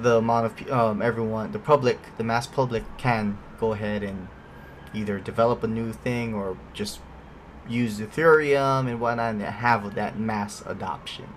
the 0.00 0.16
amount 0.18 0.46
of 0.46 0.70
um 0.70 1.02
everyone, 1.02 1.52
the 1.52 1.58
public, 1.58 1.98
the 2.16 2.24
mass 2.24 2.46
public 2.46 2.84
can 2.98 3.38
go 3.60 3.72
ahead 3.72 4.02
and 4.02 4.28
either 4.94 5.18
develop 5.18 5.62
a 5.62 5.68
new 5.68 5.92
thing 5.92 6.34
or 6.34 6.56
just 6.74 7.00
use 7.68 7.98
Ethereum 7.98 8.88
and 8.88 9.00
whatnot 9.00 9.34
and 9.34 9.42
have 9.42 9.94
that 9.94 10.18
mass 10.18 10.62
adoption. 10.66 11.28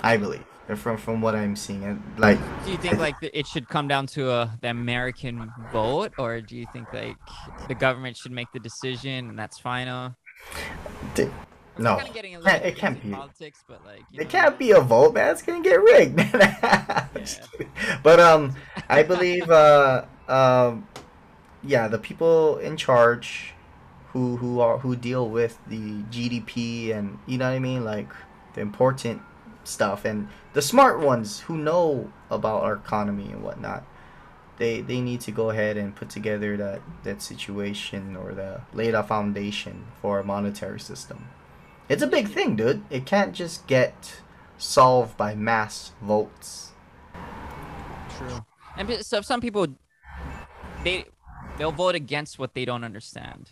I 0.00 0.16
believe 0.16 0.44
from 0.76 0.96
from 0.96 1.20
what 1.20 1.34
I'm 1.34 1.56
seeing, 1.56 2.02
like 2.16 2.38
Do 2.64 2.70
you 2.72 2.78
think 2.78 2.98
like 2.98 3.16
it 3.20 3.46
should 3.46 3.68
come 3.68 3.86
down 3.88 4.06
to 4.08 4.30
a 4.30 4.58
the 4.62 4.70
American 4.70 5.52
vote, 5.72 6.12
or 6.18 6.40
do 6.40 6.56
you 6.56 6.66
think 6.72 6.92
like 6.92 7.16
the 7.68 7.74
government 7.74 8.16
should 8.16 8.32
make 8.32 8.50
the 8.52 8.60
decision 8.60 9.28
and 9.28 9.38
that's 9.38 9.58
final? 9.58 10.14
di- 11.14 11.30
no, 11.76 11.96
Kind 11.96 12.08
of 12.08 12.14
getting 12.14 12.36
a 12.36 12.38
little 12.38 12.54
it 12.62 12.76
can't 12.76 13.02
be. 13.02 13.10
politics, 13.10 13.64
but 13.66 13.84
like 13.84 14.02
it 14.12 14.18
know, 14.18 14.24
can't 14.26 14.58
be 14.58 14.70
a 14.70 14.80
vote, 14.80 15.14
man. 15.14 15.32
It's 15.32 15.42
gonna 15.42 15.62
get 15.62 15.82
rigged. 15.82 16.18
Kidding. 17.14 17.70
but 18.02 18.20
um, 18.20 18.54
I 18.88 19.02
believe 19.02 19.50
uh 19.50 20.04
um, 20.28 20.86
yeah, 21.62 21.88
the 21.88 21.98
people 21.98 22.58
in 22.58 22.76
charge, 22.76 23.54
who 24.12 24.36
who 24.36 24.60
are 24.60 24.78
who 24.78 24.96
deal 24.96 25.28
with 25.28 25.58
the 25.66 26.02
GDP 26.10 26.94
and 26.94 27.18
you 27.26 27.38
know 27.38 27.46
what 27.50 27.56
I 27.56 27.58
mean, 27.58 27.84
like 27.84 28.08
the 28.54 28.60
important 28.60 29.20
stuff 29.64 30.04
and 30.04 30.28
the 30.52 30.62
smart 30.62 31.00
ones 31.00 31.40
who 31.40 31.56
know 31.56 32.12
about 32.30 32.62
our 32.62 32.74
economy 32.74 33.30
and 33.32 33.42
whatnot. 33.42 33.84
They, 34.56 34.82
they 34.82 35.00
need 35.00 35.20
to 35.22 35.32
go 35.32 35.50
ahead 35.50 35.76
and 35.76 35.96
put 35.96 36.10
together 36.10 36.56
that, 36.56 36.80
that 37.02 37.20
situation 37.20 38.16
or 38.16 38.32
the 38.32 38.60
lay 38.72 38.88
a 38.90 39.02
foundation 39.02 39.86
for 40.00 40.20
a 40.20 40.24
monetary 40.24 40.78
system. 40.78 41.26
It's 41.88 42.02
a 42.02 42.06
big 42.06 42.28
thing, 42.28 42.54
dude. 42.54 42.84
It 42.88 43.04
can't 43.04 43.34
just 43.34 43.66
get 43.66 44.22
solved 44.56 45.16
by 45.16 45.34
mass 45.34 45.92
votes. 46.00 46.70
True. 48.16 48.44
And 48.76 49.04
so 49.04 49.20
some 49.22 49.40
people 49.40 49.66
they 50.84 51.06
they'll 51.58 51.72
vote 51.72 51.94
against 51.94 52.38
what 52.38 52.54
they 52.54 52.64
don't 52.64 52.84
understand. 52.84 53.50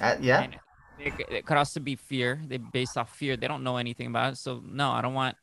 Uh, 0.00 0.16
yeah, 0.20 0.42
And 0.42 0.56
it, 0.98 1.14
it 1.30 1.46
could 1.46 1.56
also 1.56 1.80
be 1.80 1.96
fear. 1.96 2.40
They 2.46 2.58
based 2.58 2.96
off 2.96 3.14
fear. 3.14 3.36
They 3.36 3.48
don't 3.48 3.62
know 3.62 3.76
anything 3.76 4.06
about 4.06 4.32
it. 4.34 4.36
So 4.36 4.62
no, 4.64 4.90
I 4.90 5.02
don't 5.02 5.14
want 5.14 5.36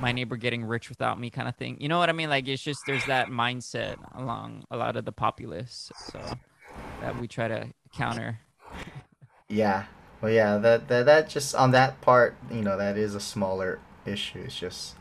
my 0.00 0.12
neighbor 0.12 0.36
getting 0.36 0.64
rich 0.64 0.88
without 0.88 1.18
me, 1.18 1.30
kind 1.30 1.48
of 1.48 1.56
thing. 1.56 1.76
You 1.80 1.88
know 1.88 1.98
what 1.98 2.08
I 2.08 2.12
mean? 2.12 2.30
Like 2.30 2.48
it's 2.48 2.62
just 2.62 2.80
there's 2.86 3.04
that 3.06 3.28
mindset 3.28 3.96
along 4.14 4.64
a 4.70 4.76
lot 4.76 4.96
of 4.96 5.04
the 5.04 5.12
populace. 5.12 5.90
So 6.10 6.20
that 7.00 7.20
we 7.20 7.28
try 7.28 7.48
to 7.48 7.68
counter. 7.96 8.40
yeah. 9.48 9.84
Well, 10.20 10.32
yeah. 10.32 10.58
That, 10.58 10.88
that 10.88 11.06
that 11.06 11.28
just 11.28 11.54
on 11.54 11.70
that 11.72 12.00
part, 12.00 12.36
you 12.50 12.62
know, 12.62 12.76
that 12.76 12.96
is 12.96 13.14
a 13.14 13.20
smaller 13.20 13.80
issue. 14.06 14.42
It's 14.44 14.58
just 14.58 14.94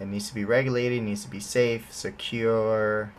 it 0.00 0.06
needs 0.06 0.28
to 0.28 0.34
be 0.34 0.44
regulated. 0.44 0.98
It 0.98 1.02
needs 1.02 1.24
to 1.24 1.30
be 1.30 1.40
safe, 1.40 1.92
secure, 1.92 3.12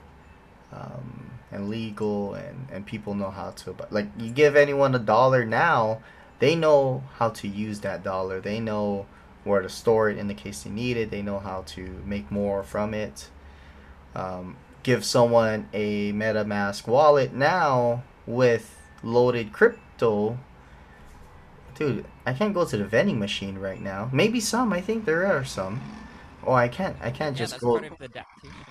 um, 0.75 1.31
and 1.51 1.69
legal, 1.69 2.33
and 2.35 2.67
and 2.71 2.85
people 2.85 3.15
know 3.15 3.31
how 3.31 3.51
to. 3.51 3.73
But 3.73 3.91
like, 3.93 4.07
you 4.17 4.31
give 4.31 4.55
anyone 4.55 4.95
a 4.95 4.99
dollar 4.99 5.45
now, 5.45 6.01
they 6.39 6.55
know 6.55 7.03
how 7.17 7.29
to 7.29 7.47
use 7.47 7.79
that 7.81 8.03
dollar. 8.03 8.41
They 8.41 8.59
know 8.59 9.05
where 9.43 9.61
to 9.61 9.69
store 9.69 10.09
it 10.09 10.17
in 10.17 10.27
the 10.27 10.33
case 10.33 10.63
they 10.63 10.71
need 10.71 10.97
it. 10.97 11.11
They 11.11 11.21
know 11.21 11.39
how 11.39 11.63
to 11.67 12.01
make 12.05 12.31
more 12.31 12.63
from 12.63 12.93
it. 12.93 13.29
Um, 14.15 14.57
give 14.83 15.05
someone 15.05 15.69
a 15.73 16.13
MetaMask 16.13 16.87
wallet 16.87 17.33
now 17.33 18.03
with 18.27 18.77
loaded 19.03 19.53
crypto. 19.53 20.39
Dude, 21.75 22.05
I 22.25 22.33
can't 22.33 22.53
go 22.53 22.65
to 22.65 22.77
the 22.77 22.85
vending 22.85 23.19
machine 23.19 23.57
right 23.59 23.81
now. 23.81 24.09
Maybe 24.13 24.39
some. 24.39 24.73
I 24.73 24.81
think 24.81 25.05
there 25.05 25.25
are 25.25 25.43
some. 25.45 25.81
Oh, 26.43 26.53
I 26.53 26.67
can't. 26.69 26.95
I 27.01 27.11
can't 27.11 27.37
Yeah, 27.37 27.45
just 27.45 27.59
go. 27.59 27.79
part 27.79 27.83
of 27.85 27.97
the 27.97 28.05
adaptation. 28.05 28.65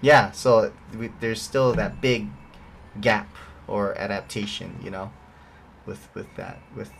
Yeah, 0.00 0.30
so 0.32 0.72
we, 0.96 1.10
there's 1.20 1.40
still 1.40 1.72
that 1.74 2.00
big 2.00 2.28
gap 3.00 3.28
or 3.66 3.96
adaptation, 3.98 4.78
you 4.82 4.90
know, 4.90 5.12
with 5.86 6.08
with 6.14 6.34
that, 6.36 6.60
with 6.74 6.90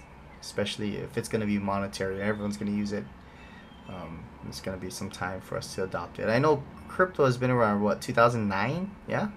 especially 0.41 0.97
if 0.97 1.17
it's 1.17 1.29
gonna 1.29 1.47
be 1.47 1.59
monetary 1.59 2.21
everyone's 2.21 2.57
gonna 2.57 2.71
use 2.71 2.93
it. 2.93 3.05
Um, 3.89 4.25
it's 4.49 4.61
gonna 4.61 4.77
be 4.77 4.91
some 4.91 5.11
time 5.11 5.41
for 5.41 5.57
us 5.57 5.75
to 5.75 5.85
adopt 5.85 6.19
it. 6.19 6.29
I 6.29 6.39
know 6.39 6.63
crypto 6.89 7.25
has 7.25 7.37
been 7.37 7.51
around 7.51 7.83
what 7.83 8.01
2009, 8.01 8.91
yeah, 9.09 9.29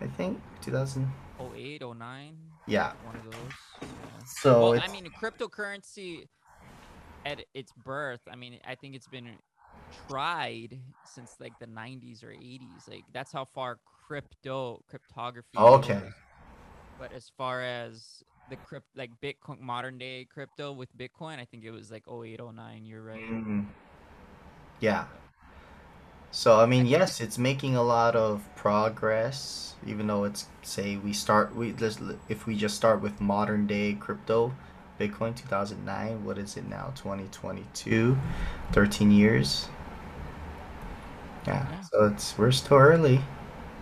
I 0.00 0.06
think 0.06 0.40
2000. 0.62 1.10
08, 1.54 1.82
09, 1.82 2.36
Yeah, 2.66 2.92
one 3.04 3.16
of 3.16 3.24
those. 3.24 3.34
Yeah. 3.82 3.88
so 4.26 4.70
well, 4.70 4.80
I 4.82 4.88
mean, 4.88 5.06
cryptocurrency 5.20 6.28
at 7.26 7.44
its 7.54 7.72
birth, 7.72 8.20
I 8.30 8.36
mean, 8.36 8.58
I 8.66 8.74
think 8.74 8.94
it's 8.94 9.08
been 9.08 9.28
tried 10.08 10.78
since 11.04 11.36
like 11.40 11.58
the 11.58 11.66
90s 11.66 12.22
or 12.24 12.28
80s. 12.28 12.88
Like 12.88 13.04
that's 13.12 13.32
how 13.32 13.44
far 13.44 13.78
crypto 14.06 14.82
cryptography. 14.88 15.58
Okay. 15.58 15.94
goes. 15.94 16.12
But 16.98 17.12
as 17.12 17.30
far 17.36 17.62
as 17.62 18.22
the 18.48 18.56
crypt 18.56 18.86
like 18.96 19.10
Bitcoin 19.22 19.60
modern 19.60 19.98
day 19.98 20.26
crypto 20.32 20.72
with 20.72 20.96
Bitcoin, 20.96 21.38
I 21.38 21.44
think 21.44 21.64
it 21.64 21.70
was 21.70 21.90
like 21.90 22.04
0809. 22.08 22.86
you're 22.86 23.02
right. 23.02 23.20
Mhm. 23.20 23.66
yeah. 24.80 25.06
So 26.30 26.60
I 26.60 26.66
mean, 26.66 26.86
yes, 26.86 27.20
it's 27.20 27.38
making 27.38 27.76
a 27.76 27.82
lot 27.82 28.14
of 28.14 28.48
progress, 28.56 29.74
even 29.86 30.06
though 30.06 30.24
it's 30.24 30.46
say 30.62 30.96
we 30.96 31.12
start 31.12 31.54
we 31.56 31.72
just 31.72 32.00
if 32.28 32.46
we 32.46 32.56
just 32.56 32.76
start 32.76 33.00
with 33.00 33.20
modern 33.20 33.66
day 33.66 33.94
crypto, 33.94 34.52
Bitcoin 35.00 35.34
2009. 35.34 36.24
What 36.24 36.38
is 36.38 36.56
it 36.56 36.68
now? 36.68 36.92
2022, 36.94 38.16
13 38.72 39.10
years. 39.10 39.68
Yeah. 41.46 41.66
Yeah. 41.70 41.80
So 41.92 42.06
it's 42.06 42.36
we're 42.38 42.50
still 42.52 42.76
early. 42.76 43.20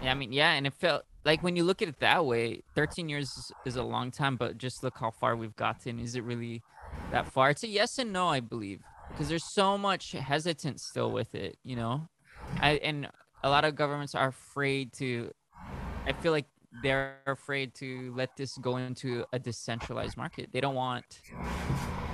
Yeah, 0.02 0.11
I 0.11 0.14
mean, 0.14 0.33
yeah, 0.33 0.52
and 0.52 0.66
it 0.66 0.75
felt 0.75 1.04
like 1.25 1.42
when 1.42 1.56
you 1.56 1.64
look 1.64 1.80
at 1.80 1.88
it 1.88 1.99
that 2.00 2.26
way, 2.26 2.62
13 2.75 3.09
years 3.09 3.37
is- 3.38 3.52
is 3.64 3.76
a 3.76 3.83
long 3.83 4.11
time, 4.11 4.37
but 4.37 4.59
just 4.59 4.83
look 4.83 4.99
how 4.99 5.11
far 5.11 5.35
we've 5.37 5.56
gotten. 5.56 5.99
Is 5.99 6.14
it 6.14 6.25
really 6.25 6.62
that 7.11 7.26
far? 7.26 7.50
It's 7.50 7.62
a 7.62 7.68
yes 7.68 7.99
and 7.99 8.12
no, 8.12 8.28
I 8.28 8.40
believe, 8.40 8.83
because 9.09 9.28
there's 9.28 9.44
so 9.44 9.78
much 9.78 10.12
hesitance 10.12 10.83
still 10.83 11.11
with 11.11 11.35
it, 11.35 11.56
you 11.64 11.76
know? 11.76 12.09
I 12.61 12.73
and 12.83 13.09
a 13.42 13.49
lot 13.49 13.64
of 13.64 13.75
governments 13.75 14.14
are 14.14 14.28
afraid 14.28 14.92
to 14.94 15.33
I 16.06 16.12
feel 16.12 16.33
like 16.33 16.47
they're 16.83 17.16
afraid 17.26 17.75
to 17.76 18.12
let 18.14 18.37
this 18.37 18.59
go 18.59 18.76
into 18.76 19.25
a 19.33 19.38
decentralized 19.38 20.16
market. 20.18 20.50
They 20.52 20.61
don't 20.61 20.75
want 20.75 21.23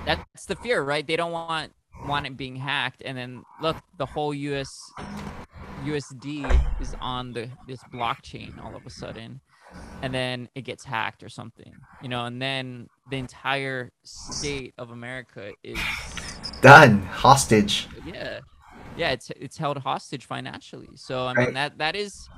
that's 0.06 0.46
the 0.46 0.54
fear, 0.56 0.82
right? 0.82 1.04
They 1.06 1.16
don't 1.16 1.32
want 1.32 1.72
want 2.06 2.26
it 2.26 2.36
being 2.36 2.56
hacked 2.56 3.02
and 3.04 3.18
then 3.18 3.44
look, 3.60 3.76
the 3.98 4.06
whole 4.06 4.32
US 4.32 4.92
USD 5.80 6.66
is 6.78 6.94
on 7.00 7.32
the 7.34 7.50
this 7.64 7.84
blockchain 7.84 8.58
all 8.58 8.76
of 8.76 8.86
a 8.86 8.90
sudden, 8.90 9.40
and 10.02 10.14
then 10.14 10.48
it 10.54 10.62
gets 10.62 10.84
hacked 10.84 11.22
or 11.22 11.28
something, 11.30 11.86
you 12.00 12.08
know, 12.08 12.24
and 12.26 12.42
then 12.42 12.90
the 13.06 13.18
entire 13.18 13.92
state 14.04 14.74
of 14.78 14.90
America 14.90 15.54
is 15.64 16.40
done 16.62 17.02
hostage. 17.02 17.88
Yeah, 18.00 18.40
yeah, 18.94 19.10
it's 19.12 19.30
it's 19.36 19.58
held 19.58 19.78
hostage 19.78 20.24
financially. 20.26 20.96
So 20.96 21.26
I 21.26 21.34
Right. 21.36 21.48
mean 21.48 21.54
that 21.54 21.78
that 21.78 21.96
is, 21.96 22.30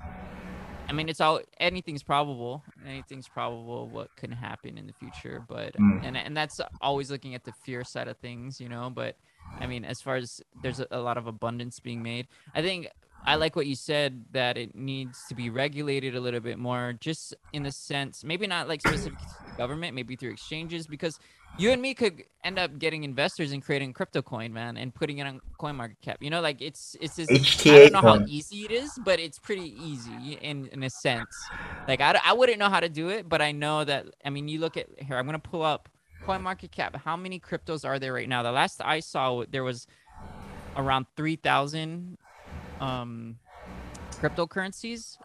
I 0.89 0.93
mean 0.93 1.09
it's 1.09 1.21
all 1.21 1.41
anything's 1.61 2.03
probable. 2.03 2.65
Anything's 2.85 3.29
probable 3.29 3.91
what 3.91 4.15
can 4.17 4.33
happen 4.33 4.79
in 4.79 4.87
the 4.87 4.93
future. 4.93 5.41
But 5.47 5.77
Mm. 5.79 6.01
and 6.03 6.17
and 6.17 6.37
that's 6.37 6.61
always 6.81 7.11
looking 7.11 7.35
at 7.35 7.45
the 7.45 7.53
fear 7.53 7.85
side 7.85 8.09
of 8.09 8.19
things, 8.19 8.61
you 8.61 8.69
know. 8.69 8.91
But 8.91 9.17
I 9.61 9.67
mean, 9.67 9.85
as 9.85 10.03
far 10.03 10.17
as 10.17 10.41
there's 10.55 10.81
a, 10.81 10.87
a 10.93 11.01
lot 11.01 11.19
of 11.19 11.27
abundance 11.27 11.81
being 11.81 12.03
made, 12.03 12.29
I 12.55 12.63
think 12.63 12.89
I 13.25 13.37
like 13.37 13.55
what 13.55 13.67
you 13.67 13.77
said 13.77 14.25
that 14.33 14.59
it 14.59 14.75
needs 14.75 15.27
to 15.29 15.35
be 15.35 15.49
regulated 15.51 16.17
a 16.17 16.21
little 16.21 16.41
bit 16.41 16.59
more, 16.59 16.95
just 17.01 17.35
in 17.53 17.63
the 17.63 17.71
sense, 17.73 18.25
maybe 18.25 18.47
not 18.47 18.69
like 18.69 18.81
specific 18.81 19.19
to 19.21 19.27
the 19.47 19.53
government, 19.53 19.95
maybe 19.95 20.17
through 20.17 20.33
exchanges, 20.33 20.87
because 20.89 21.19
you 21.57 21.71
and 21.71 21.81
me 21.81 21.95
could 21.95 22.25
end 22.45 22.59
up 22.59 22.79
getting 22.79 23.05
investors 23.05 23.53
and 23.53 23.63
creating 23.65 23.93
crypto 23.93 24.23
coin, 24.23 24.53
man, 24.53 24.77
and 24.77 24.95
putting 24.95 25.19
it 25.19 25.27
on 25.27 25.41
coin 25.59 25.77
market 25.77 26.01
cap. 26.03 26.19
You 26.21 26.31
know, 26.31 26.41
like 26.41 26.61
it's 26.61 26.97
it's 27.01 27.17
this 27.17 27.37
I 27.69 27.79
don't 27.79 27.93
know 27.93 28.03
how 28.03 28.19
easy 28.27 28.65
it 28.65 28.73
is, 28.73 28.99
but 28.99 29.21
it's 29.21 29.39
pretty 29.39 29.73
easy 29.85 30.33
in 30.33 30.67
in 30.69 30.83
a 30.83 30.91
sense. 30.91 31.53
Like 31.87 32.01
I, 32.01 32.19
I 32.25 32.33
wouldn't 32.33 32.59
know 32.59 32.71
how 32.71 32.81
to 32.81 32.89
do 32.89 33.09
it, 33.11 33.29
but 33.29 33.43
I 33.43 33.53
know 33.53 33.85
that 33.85 34.07
I 34.25 34.31
mean 34.31 34.49
you 34.49 34.59
look 34.61 34.77
at 34.77 34.89
here, 34.99 35.17
I'm 35.17 35.27
gonna 35.27 35.39
pull 35.39 35.63
up 35.63 35.89
coin 36.21 36.43
market 36.43 36.73
cap. 36.73 36.97
How 37.05 37.17
many 37.17 37.39
cryptos 37.39 37.87
are 37.87 37.99
there 37.99 38.13
right 38.15 38.29
now? 38.29 38.43
The 38.43 38.53
last 38.53 38.81
I 38.83 39.01
saw 39.01 39.45
there 39.49 39.65
was 39.65 39.87
around 40.77 41.07
three 41.17 41.37
thousand 41.37 42.19
um 42.83 43.37
cryptocurrencies. 44.21 45.17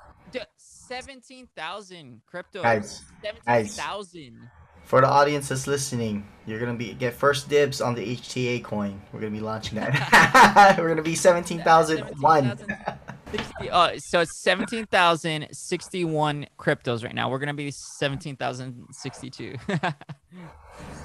Seventeen 0.57 1.47
thousand 1.55 2.21
cryptos. 2.31 2.61
Guys, 2.63 3.03
Seventeen 3.21 3.65
thousand. 3.65 4.49
For 4.83 5.01
the 5.01 5.07
audience 5.07 5.49
that's 5.49 5.67
listening, 5.67 6.25
you're 6.45 6.59
gonna 6.59 6.75
be 6.75 6.93
get 6.93 7.13
first 7.13 7.49
dibs 7.49 7.81
on 7.81 7.95
the 7.95 8.15
HTA 8.15 8.63
coin. 8.63 9.01
We're 9.11 9.19
gonna 9.19 9.31
be 9.31 9.41
launching 9.41 9.77
that. 9.79 10.77
We're 10.79 10.87
gonna 10.87 11.01
be 11.01 11.15
seventeen 11.15 11.61
thousand 11.61 12.05
one. 12.21 12.57
60, 13.31 13.69
uh, 13.69 13.99
so 13.99 14.21
it's 14.21 14.41
17,061 14.41 16.47
cryptos 16.57 17.03
right 17.03 17.13
now. 17.13 17.29
We're 17.29 17.39
going 17.39 17.47
to 17.47 17.53
be 17.53 17.71
17,062. 17.71 19.57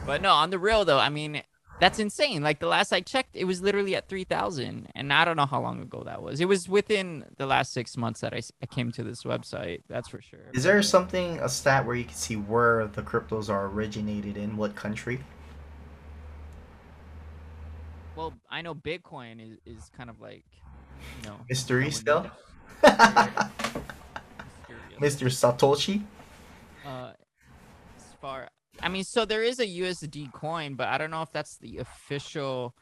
but 0.06 0.22
no, 0.22 0.32
on 0.32 0.50
the 0.50 0.60
real 0.60 0.84
though, 0.84 1.00
I 1.00 1.08
mean, 1.08 1.42
that's 1.82 1.98
insane. 1.98 2.42
Like 2.44 2.60
the 2.60 2.68
last 2.68 2.92
I 2.92 3.00
checked, 3.00 3.34
it 3.34 3.42
was 3.42 3.60
literally 3.60 3.96
at 3.96 4.08
3,000. 4.08 4.86
And 4.94 5.12
I 5.12 5.24
don't 5.24 5.36
know 5.36 5.46
how 5.46 5.60
long 5.60 5.82
ago 5.82 6.04
that 6.04 6.22
was. 6.22 6.40
It 6.40 6.46
was 6.46 6.68
within 6.68 7.24
the 7.38 7.46
last 7.46 7.72
six 7.72 7.96
months 7.96 8.20
that 8.20 8.32
I, 8.32 8.40
I 8.62 8.66
came 8.66 8.92
to 8.92 9.02
this 9.02 9.24
website. 9.24 9.82
That's 9.88 10.06
for 10.06 10.22
sure. 10.22 10.52
Is 10.54 10.62
there 10.62 10.80
something 10.84 11.40
a 11.40 11.48
stat 11.48 11.84
where 11.84 11.96
you 11.96 12.04
can 12.04 12.14
see 12.14 12.36
where 12.36 12.86
the 12.86 13.02
cryptos 13.02 13.48
are 13.48 13.66
originated 13.66 14.36
in 14.36 14.56
what 14.56 14.76
country? 14.76 15.24
Well, 18.14 18.32
I 18.48 18.62
know 18.62 18.76
Bitcoin 18.76 19.44
is, 19.44 19.58
is 19.66 19.90
kind 19.96 20.08
of 20.08 20.20
like, 20.20 20.44
you 21.20 21.30
know, 21.30 21.38
Mystery 21.48 21.90
still. 21.90 22.30
Mr. 22.84 23.50
Satoshi. 25.00 26.04
Uh, 26.86 27.10
as 27.96 28.04
far, 28.20 28.50
I 28.82 28.88
mean, 28.88 29.04
so 29.04 29.24
there 29.24 29.42
is 29.42 29.60
a 29.60 29.66
USD 29.66 30.32
coin, 30.32 30.74
but 30.74 30.88
I 30.88 30.98
don't 30.98 31.10
know 31.10 31.22
if 31.22 31.30
that's 31.30 31.56
the 31.58 31.78
official 31.78 32.74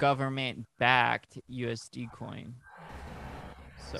government-backed 0.00 1.38
USD 1.48 2.10
coin. 2.12 2.54
So, 3.92 3.98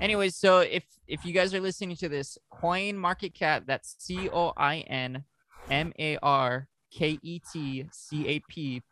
anyways, 0.00 0.36
so 0.36 0.60
if 0.60 0.84
if 1.08 1.24
you 1.24 1.32
guys 1.32 1.54
are 1.54 1.60
listening 1.60 1.96
to 1.96 2.08
this, 2.08 2.38
Coin 2.50 2.96
Market 2.96 3.34
Cap, 3.34 3.64
that's 3.66 3.96
C 3.98 4.28
O 4.30 4.52
I 4.56 4.78
N 4.80 5.24
M 5.70 5.92
A 5.98 6.18
R 6.18 6.68
K 6.92 7.18
E 7.22 7.40
T 7.52 7.88
C 7.90 8.26
A 8.28 8.40
P, 8.48 8.82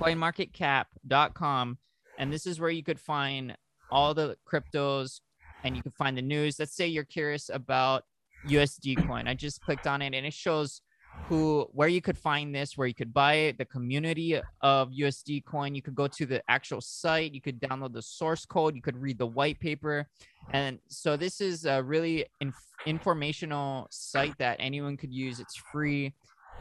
coinmarketcap.com, 0.00 1.78
and 2.18 2.32
this 2.32 2.46
is 2.46 2.60
where 2.60 2.70
you 2.70 2.82
could 2.82 3.00
find 3.00 3.56
all 3.90 4.12
the 4.12 4.36
cryptos 4.50 5.20
and 5.64 5.76
you 5.76 5.82
can 5.82 5.92
find 5.92 6.16
the 6.16 6.22
news. 6.22 6.58
Let's 6.58 6.74
say 6.74 6.86
you're 6.86 7.04
curious 7.04 7.50
about 7.52 8.04
USD 8.48 9.06
coin. 9.06 9.28
I 9.28 9.34
just 9.34 9.60
clicked 9.60 9.86
on 9.86 10.02
it 10.02 10.14
and 10.14 10.26
it 10.26 10.32
shows 10.32 10.82
who 11.28 11.66
where 11.72 11.88
you 11.88 12.00
could 12.00 12.18
find 12.18 12.54
this, 12.54 12.76
where 12.76 12.86
you 12.86 12.94
could 12.94 13.12
buy 13.12 13.34
it, 13.34 13.58
the 13.58 13.64
community 13.64 14.40
of 14.60 14.90
USD 14.90 15.44
coin. 15.44 15.74
You 15.74 15.82
could 15.82 15.94
go 15.94 16.06
to 16.06 16.26
the 16.26 16.42
actual 16.48 16.80
site, 16.80 17.32
you 17.32 17.40
could 17.40 17.60
download 17.60 17.92
the 17.92 18.02
source 18.02 18.44
code, 18.44 18.76
you 18.76 18.82
could 18.82 18.96
read 18.96 19.18
the 19.18 19.26
white 19.26 19.58
paper. 19.58 20.06
And 20.52 20.78
so 20.88 21.16
this 21.16 21.40
is 21.40 21.64
a 21.64 21.82
really 21.82 22.26
inf- 22.40 22.54
informational 22.84 23.88
site 23.90 24.36
that 24.38 24.56
anyone 24.60 24.96
could 24.96 25.12
use. 25.12 25.40
It's 25.40 25.56
free 25.56 26.12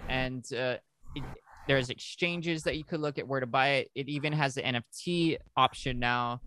and 0.10 0.44
uh, 0.54 0.78
it, 1.16 1.24
there's 1.68 1.90
exchanges 1.90 2.64
that 2.64 2.78
you 2.78 2.84
could 2.84 3.00
look 3.00 3.18
at 3.18 3.28
where 3.28 3.40
to 3.40 3.48
buy 3.48 3.70
it. 3.70 3.92
It 3.96 4.08
even 4.08 4.34
has 4.34 4.56
the 4.56 4.62
NFT 4.62 5.38
option 5.58 6.00
now. 6.00 6.42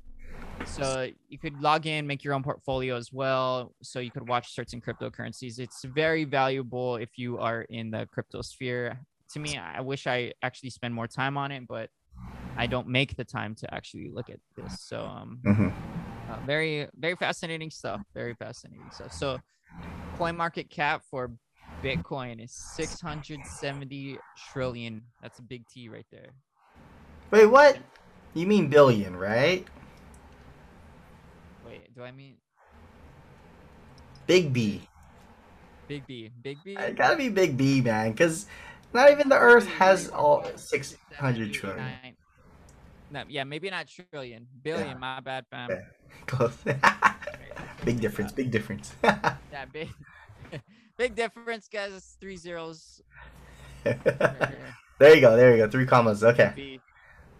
So 0.64 1.09
you 1.29 1.38
could 1.38 1.62
log 1.62 1.87
in, 1.87 2.07
make 2.07 2.24
your 2.24 2.35
own 2.35 2.42
portfolio 2.42 2.96
as 2.96 3.12
well. 3.12 3.74
So 3.83 4.01
you 4.01 4.11
could 4.11 4.29
watch 4.29 4.55
certain 4.55 4.81
cryptocurrencies. 4.81 5.59
It's 5.59 5.83
very 5.85 6.24
valuable 6.24 6.96
if 6.96 7.16
you 7.16 7.38
are 7.38 7.62
in 7.62 7.90
the 7.90 8.07
crypto 8.12 8.42
sphere. 8.42 9.01
To 9.31 9.38
me, 9.38 9.57
I 9.57 9.81
wish 9.81 10.07
I 10.07 10.33
actually 10.42 10.70
spend 10.70 10.94
more 10.94 11.07
time 11.07 11.37
on 11.37 11.53
it, 11.53 11.66
but 11.66 11.90
I 12.57 12.66
don't 12.66 12.88
make 12.88 13.16
the 13.16 13.24
time 13.24 13.55
to 13.57 13.72
actually 13.74 14.11
look 14.12 14.29
at 14.31 14.40
this. 14.57 14.81
So 14.81 15.05
um, 15.07 15.40
Mhm. 15.44 15.72
uh, 16.29 16.40
very 16.40 16.88
very 16.94 17.16
fascinating 17.16 17.70
stuff. 17.70 18.03
Very 18.14 18.35
fascinating 18.35 18.90
stuff. 18.90 19.12
So 19.12 19.38
coin 20.12 20.37
market 20.37 20.70
cap 20.70 21.03
for 21.11 21.33
Bitcoin 21.83 22.42
is 22.42 22.53
670 22.53 24.18
trillion. 24.37 25.03
That's 25.20 25.38
a 25.38 25.42
big 25.42 25.66
T 25.68 25.88
right 25.88 26.07
there. 26.11 26.35
Wait, 27.31 27.46
what? 27.46 27.79
You 28.35 28.46
mean 28.46 28.68
billion, 28.68 29.16
right? 29.16 29.66
Wait, 31.68 31.94
do 31.94 32.02
I 32.02 32.11
mean 32.11 32.37
Big 34.26 34.52
B. 34.52 34.83
big 35.88 36.07
B? 36.07 36.31
Big 36.42 36.59
B? 36.64 36.74
It 36.78 36.96
gotta 36.96 37.16
be 37.16 37.28
Big 37.28 37.57
B, 37.57 37.81
man, 37.81 38.12
because 38.12 38.46
not 38.92 39.11
even 39.11 39.28
the 39.28 39.38
Earth 39.38 39.66
has 39.66 40.09
all 40.11 40.44
600 40.57 41.52
trillion. 41.52 41.92
No, 43.11 43.24
yeah, 43.28 43.44
maybe 43.44 43.70
not 43.70 43.87
trillion. 43.88 44.46
Billion, 44.62 45.00
my 45.00 45.20
bad, 45.20 45.46
fam. 45.50 45.70
Yeah. 45.70 45.81
Close. 46.26 46.57
big 47.85 48.00
difference, 48.00 48.33
big 48.33 48.50
difference. 48.50 48.92
Yeah, 49.50 49.64
big 49.72 49.88
big 50.98 51.14
difference, 51.14 51.68
guys. 51.68 51.92
It's 51.94 52.16
three 52.20 52.37
zeros. 52.37 53.00
there 53.85 55.14
you 55.14 55.20
go, 55.22 55.37
there 55.37 55.57
you 55.57 55.64
go. 55.64 55.70
Three 55.70 55.87
commas. 55.87 56.22
Okay. 56.22 56.81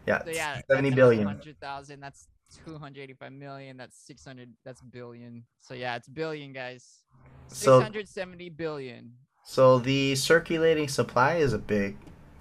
Yeah, 0.07 0.25
So 0.25 0.31
yeah, 0.31 0.63
70 0.71 0.93
billion. 0.93 1.27
Hundred 1.27 1.61
thousand. 1.61 2.01
That's 2.01 2.29
two 2.65 2.79
hundred 2.79 3.03
eighty-five 3.03 3.33
million. 3.33 3.77
That's 3.77 3.97
six 3.99 4.25
hundred. 4.25 4.51
That's 4.65 4.81
billion. 4.83 5.45
So 5.61 5.75
yeah, 5.75 5.97
it's 5.97 6.09
billion, 6.09 6.53
guys. 6.53 7.03
Six 7.49 7.61
So, 7.63 7.81
hundred 7.81 8.09
seventy 8.09 8.49
billion. 8.51 9.13
so 9.45 9.79
the 9.79 10.15
circulating 10.15 10.89
supply 10.89 11.37
is 11.37 11.53
a 11.53 11.59
big 11.59 11.97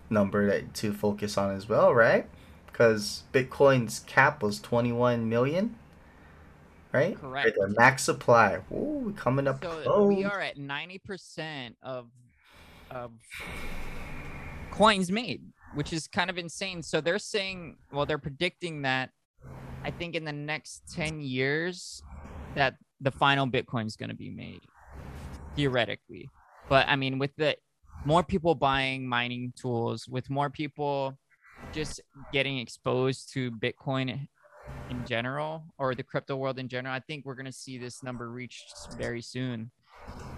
number 0.10 0.48
that 0.48 0.74
to 0.76 0.93
focus 0.93 1.38
on 1.38 1.56
as 1.56 1.67
well, 1.70 1.93
right? 1.93 2.28
Because 2.67 3.24
Bitcoin's 3.34 4.02
cap 4.02 4.43
was 4.43 4.60
21 4.62 5.28
million, 5.28 5.76
right? 6.93 7.20
Correct. 7.20 7.58
There, 7.58 7.67
max 7.70 8.04
supply. 8.04 8.60
Ooh, 8.72 9.13
coming 9.17 9.48
up 9.48 9.63
So 9.63 9.82
close. 9.84 10.08
we 10.15 10.24
are 10.26 10.39
at 10.39 10.58
ninety 10.58 11.00
percent 11.00 11.76
of 11.82 12.08
of 12.91 13.12
coins 14.72 15.12
made, 15.12 15.41
which 15.74 15.91
is 15.93 16.08
kind 16.08 16.30
of 16.30 16.38
insane. 16.38 16.84
So 16.84 17.02
they're 17.02 17.20
saying, 17.20 17.78
well, 17.91 18.06
they're 18.06 18.17
predicting 18.17 18.84
that 18.84 19.10
I 19.88 19.91
think 19.91 20.15
in 20.15 20.26
the 20.26 20.34
next 20.34 20.82
ten 20.93 21.21
years 21.21 22.04
that 22.56 22.76
the 23.00 23.10
final 23.10 23.47
Bitcoin 23.47 23.86
is 23.86 23.95
going 23.95 24.10
to 24.10 24.15
be 24.15 24.30
made, 24.30 24.60
theoretically. 25.56 26.30
But 26.67 26.89
I 26.89 26.97
mean, 26.97 27.19
with 27.19 27.32
the 27.38 27.56
more 28.04 28.21
people 28.21 28.54
buying 28.54 29.08
mining 29.08 29.54
tools, 29.56 30.06
with 30.10 30.30
more 30.30 30.50
people 30.50 31.17
just 31.71 32.02
getting 32.34 32.58
exposed 32.60 33.32
to 33.34 33.50
Bitcoin 33.50 34.28
in 34.89 35.06
general 35.06 35.63
or 35.78 35.95
the 35.95 36.04
crypto 36.04 36.36
world 36.36 36.60
in 36.60 36.67
general, 36.67 36.93
I 36.93 37.00
think 37.00 37.26
we're 37.26 37.36
going 37.36 37.45
to 37.45 37.52
see 37.54 37.78
this 37.78 38.04
number 38.04 38.30
reached 38.30 38.93
very 38.97 39.21
soon. 39.21 39.71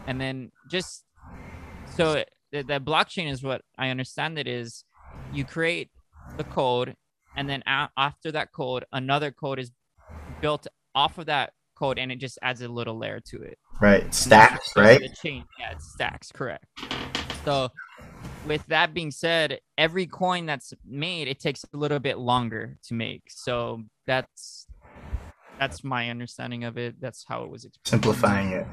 And 0.05 0.21
then 0.21 0.51
just 0.69 1.05
so 1.97 2.23
the, 2.51 2.61
the 2.61 2.79
blockchain 2.79 3.31
is 3.31 3.41
what 3.41 3.63
I 3.79 3.89
understand 3.89 4.37
it 4.37 4.47
is 4.47 4.83
you 5.33 5.43
create 5.43 5.89
the 6.37 6.43
code, 6.43 6.95
and 7.39 7.49
then 7.49 7.63
a- 7.65 7.89
after 7.95 8.33
that 8.33 8.51
code, 8.51 8.83
another 8.91 9.31
code 9.31 9.59
is 9.59 9.71
built 10.41 10.67
off 10.93 11.17
of 11.17 11.27
that 11.27 11.53
code, 11.73 11.97
and 11.97 12.11
it 12.11 12.17
just 12.17 12.37
adds 12.41 12.61
a 12.61 12.67
little 12.67 12.97
layer 12.97 13.21
to 13.21 13.41
it. 13.41 13.57
Right, 13.79 14.13
stacks, 14.13 14.75
right? 14.75 14.99
The 14.99 15.15
chain, 15.21 15.45
yeah, 15.57 15.71
it 15.71 15.81
stacks, 15.81 16.33
correct. 16.33 16.65
So, 17.45 17.69
with 18.45 18.65
that 18.67 18.93
being 18.93 19.11
said, 19.11 19.61
every 19.77 20.05
coin 20.05 20.47
that's 20.47 20.73
made, 20.85 21.29
it 21.29 21.39
takes 21.39 21.63
a 21.73 21.77
little 21.77 21.99
bit 21.99 22.17
longer 22.17 22.77
to 22.87 22.93
make. 22.93 23.23
So 23.29 23.83
that's 24.05 24.67
that's 25.57 25.81
my 25.81 26.09
understanding 26.09 26.65
of 26.65 26.77
it. 26.77 26.99
That's 26.99 27.23
how 27.25 27.43
it 27.43 27.49
was 27.49 27.63
explained. 27.63 28.03
Simplifying 28.03 28.51
it, 28.51 28.67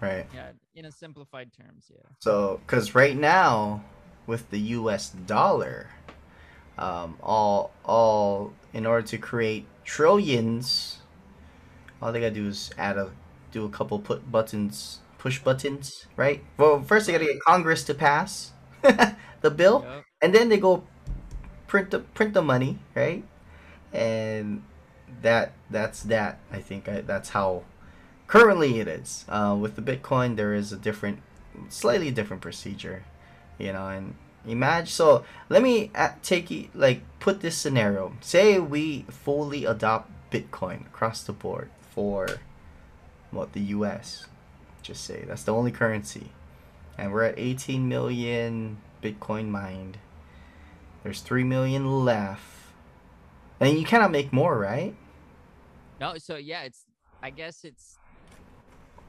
right? 0.00 0.26
Yeah, 0.32 0.50
in 0.76 0.84
a 0.84 0.92
simplified 0.92 1.50
terms, 1.52 1.90
yeah. 1.92 2.08
So, 2.20 2.60
because 2.64 2.94
right 2.94 3.16
now, 3.16 3.82
with 4.28 4.48
the 4.50 4.60
U.S. 4.60 5.10
dollar, 5.10 5.88
um, 6.78 7.16
all 7.22 7.72
all 7.84 8.52
in 8.72 8.86
order 8.86 9.06
to 9.08 9.18
create 9.18 9.66
trillions. 9.84 10.98
All 12.00 12.12
they 12.12 12.20
gotta 12.20 12.34
do 12.34 12.46
is 12.48 12.70
add 12.78 12.96
a 12.98 13.10
do 13.52 13.64
a 13.64 13.68
couple 13.68 13.98
put 13.98 14.30
buttons, 14.30 15.00
push 15.18 15.38
buttons, 15.38 16.06
right? 16.16 16.42
Well, 16.58 16.82
first 16.82 17.06
they 17.06 17.12
gotta 17.12 17.24
get 17.24 17.40
Congress 17.40 17.84
to 17.84 17.94
pass 17.94 18.52
the 19.40 19.50
bill, 19.50 19.84
Yep. 19.86 20.04
and 20.22 20.34
then 20.34 20.48
they 20.48 20.58
go 20.58 20.84
print 21.66 21.90
the 21.90 22.00
print 22.00 22.34
the 22.34 22.42
money, 22.42 22.78
right? 22.94 23.24
And 23.92 24.62
that 25.22 25.52
that's 25.70 26.02
that. 26.04 26.38
I 26.52 26.60
think 26.60 26.88
I, 26.88 27.00
that's 27.00 27.30
how 27.30 27.62
currently 28.26 28.80
it 28.80 28.88
is. 28.88 29.24
Uh, 29.28 29.56
with 29.58 29.76
the 29.76 29.82
Bitcoin, 29.82 30.36
there 30.36 30.52
is 30.54 30.72
a 30.72 30.76
different, 30.76 31.20
slightly 31.68 32.10
different 32.10 32.42
procedure, 32.42 33.04
you 33.58 33.72
know. 33.72 33.88
And 33.88 34.14
imagine. 34.46 34.86
So 34.86 35.24
let 35.48 35.62
me 35.62 35.90
take 36.22 36.50
you 36.50 36.68
like 36.74 37.02
put 37.20 37.40
this 37.40 37.56
scenario. 37.56 38.12
Say 38.20 38.58
we 38.58 39.02
fully 39.08 39.64
adopt 39.64 40.10
Bitcoin 40.30 40.86
across 40.86 41.22
the 41.22 41.32
board 41.32 41.70
for 41.90 42.40
what 43.30 43.52
the 43.52 43.60
U.S. 43.60 44.26
Just 44.82 45.04
say 45.04 45.24
that's 45.26 45.42
the 45.42 45.52
only 45.52 45.72
currency, 45.72 46.30
and 46.96 47.12
we're 47.12 47.24
at 47.24 47.38
18 47.38 47.88
million 47.88 48.78
Bitcoin 49.02 49.48
mined. 49.48 49.98
There's 51.02 51.20
three 51.20 51.44
million 51.44 52.04
left, 52.04 52.44
and 53.60 53.78
you 53.78 53.84
cannot 53.84 54.10
make 54.10 54.32
more, 54.32 54.58
right? 54.58 54.94
No, 56.00 56.18
so 56.18 56.36
yeah, 56.36 56.62
it's 56.62 56.84
I 57.22 57.30
guess 57.30 57.64
it's 57.64 57.98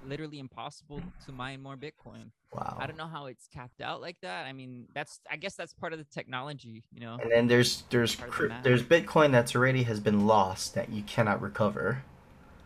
literally 0.08 0.40
impossible 0.40 1.02
to 1.26 1.32
mine 1.32 1.62
more 1.62 1.76
Bitcoin. 1.76 2.32
Wow. 2.54 2.78
I 2.80 2.88
don't 2.88 2.98
know 2.98 3.08
how 3.08 3.26
it's 3.26 3.48
capped 3.54 3.82
out 3.82 4.02
like 4.02 4.18
that. 4.22 4.46
I 4.46 4.54
mean, 4.54 4.88
that's 4.96 5.20
I 5.30 5.36
guess 5.36 5.56
that's 5.56 5.74
part 5.74 5.94
of 5.94 6.00
the 6.00 6.06
technology, 6.06 6.84
you 6.92 7.02
know. 7.02 7.18
And 7.22 7.32
then 7.32 7.48
there's 7.48 7.84
there's 7.90 8.16
Part 8.16 8.30
of 8.30 8.36
the 8.36 8.44
cryp- 8.44 8.50
math. 8.50 8.64
there's 8.64 8.84
Bitcoin 8.84 9.32
that's 9.32 9.56
already 9.56 9.84
has 9.84 10.00
been 10.00 10.26
lost 10.26 10.76
that 10.76 10.90
you 10.90 11.04
cannot 11.04 11.42
recover. 11.42 12.04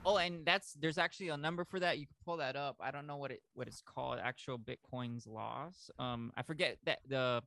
Oh, 0.05 0.17
and 0.17 0.45
that's 0.45 0.73
there's 0.73 0.97
actually 0.97 1.29
a 1.29 1.37
number 1.37 1.63
for 1.63 1.79
that. 1.79 1.99
You 1.99 2.07
can 2.07 2.15
pull 2.25 2.37
that 2.37 2.55
up. 2.55 2.75
I 2.79 2.91
don't 2.91 3.05
know 3.07 3.17
what 3.17 3.31
it 3.31 3.41
what 3.53 3.67
it's 3.67 3.81
called. 3.81 4.19
Actual 4.21 4.57
Bitcoin's 4.59 5.27
loss. 5.27 5.89
Um, 5.99 6.31
I 6.35 6.43
forget 6.43 6.77
that 6.85 6.99
the 7.07 7.41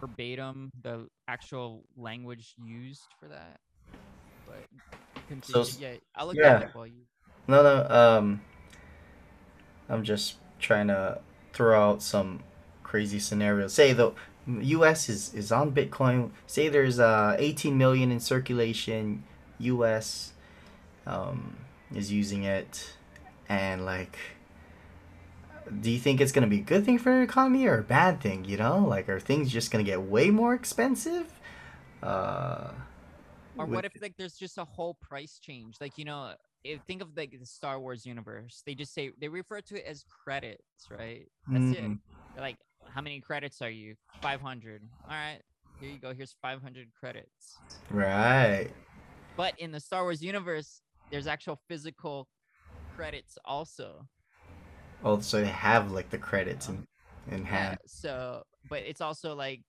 verbatim 0.00 0.70
the 0.82 1.08
actual 1.26 1.84
language 1.96 2.54
used 2.62 3.02
for 3.20 3.28
that. 3.28 3.60
But 4.46 4.66
continue. 5.28 5.60
s- 5.62 5.78
yeah, 5.78 5.94
I'll 6.14 6.26
look 6.26 6.36
yeah. 6.36 6.58
that 6.58 6.68
up 6.68 6.74
while 6.74 6.86
you. 6.86 7.02
No, 7.48 7.62
no. 7.62 7.86
Um, 7.88 8.40
I'm 9.88 10.04
just 10.04 10.36
trying 10.58 10.88
to 10.88 11.20
throw 11.52 11.80
out 11.90 12.02
some 12.02 12.40
crazy 12.82 13.18
scenarios. 13.18 13.72
Say 13.74 13.92
the 13.92 14.12
U.S. 14.46 15.08
is 15.08 15.34
is 15.34 15.52
on 15.52 15.72
Bitcoin. 15.72 16.30
Say 16.46 16.68
there's 16.68 16.98
uh 16.98 17.36
18 17.38 17.76
million 17.78 18.10
in 18.12 18.20
circulation. 18.20 19.24
U.S. 19.58 20.32
Um, 21.06 21.56
is 21.94 22.12
using 22.12 22.44
it, 22.44 22.92
and 23.48 23.84
like, 23.84 24.18
do 25.80 25.90
you 25.90 25.98
think 25.98 26.20
it's 26.20 26.32
gonna 26.32 26.46
be 26.46 26.58
a 26.58 26.62
good 26.62 26.84
thing 26.84 26.98
for 26.98 27.12
the 27.14 27.22
economy 27.22 27.66
or 27.66 27.78
a 27.78 27.82
bad 27.82 28.20
thing? 28.20 28.44
You 28.44 28.56
know, 28.56 28.78
like, 28.78 29.08
are 29.08 29.20
things 29.20 29.50
just 29.52 29.70
gonna 29.70 29.84
get 29.84 30.02
way 30.02 30.30
more 30.30 30.54
expensive? 30.54 31.32
Uh, 32.02 32.72
Or 33.58 33.66
what 33.66 33.84
if 33.84 34.00
like 34.00 34.16
there's 34.16 34.36
just 34.36 34.58
a 34.58 34.64
whole 34.64 34.94
price 34.94 35.38
change? 35.38 35.78
Like 35.80 35.98
you 35.98 36.04
know, 36.04 36.34
if, 36.64 36.80
think 36.86 37.02
of 37.02 37.08
like 37.16 37.34
the 37.38 37.46
Star 37.46 37.78
Wars 37.80 38.04
universe. 38.06 38.62
They 38.66 38.74
just 38.74 38.92
say 38.94 39.10
they 39.20 39.28
refer 39.28 39.60
to 39.60 39.76
it 39.76 39.84
as 39.86 40.04
credits, 40.24 40.62
right? 40.90 41.26
That's 41.46 41.76
it. 41.76 41.84
Mm, 41.84 41.98
They're 42.34 42.42
like, 42.42 42.56
how 42.94 43.00
many 43.00 43.20
credits 43.20 43.62
are 43.62 43.70
you? 43.70 43.94
Five 44.22 44.40
hundred. 44.40 44.82
All 45.04 45.10
right, 45.10 45.40
here 45.80 45.90
you 45.90 45.98
go. 45.98 46.12
Here's 46.14 46.34
five 46.42 46.62
hundred 46.62 46.88
credits. 46.98 47.56
Right. 47.90 48.70
But 49.36 49.54
in 49.58 49.70
the 49.70 49.80
Star 49.80 50.02
Wars 50.02 50.22
universe, 50.22 50.82
there's 51.10 51.26
actual 51.26 51.60
physical 51.68 52.28
credits 52.96 53.38
also. 53.44 54.06
Oh, 55.04 55.20
so 55.20 55.40
they 55.40 55.46
have 55.46 55.92
like 55.92 56.10
the 56.10 56.18
credits 56.18 56.68
in 56.68 56.84
in 57.30 57.44
Yeah, 57.44 57.76
so, 57.86 58.42
but 58.68 58.80
it's 58.80 59.00
also 59.00 59.34
like, 59.36 59.62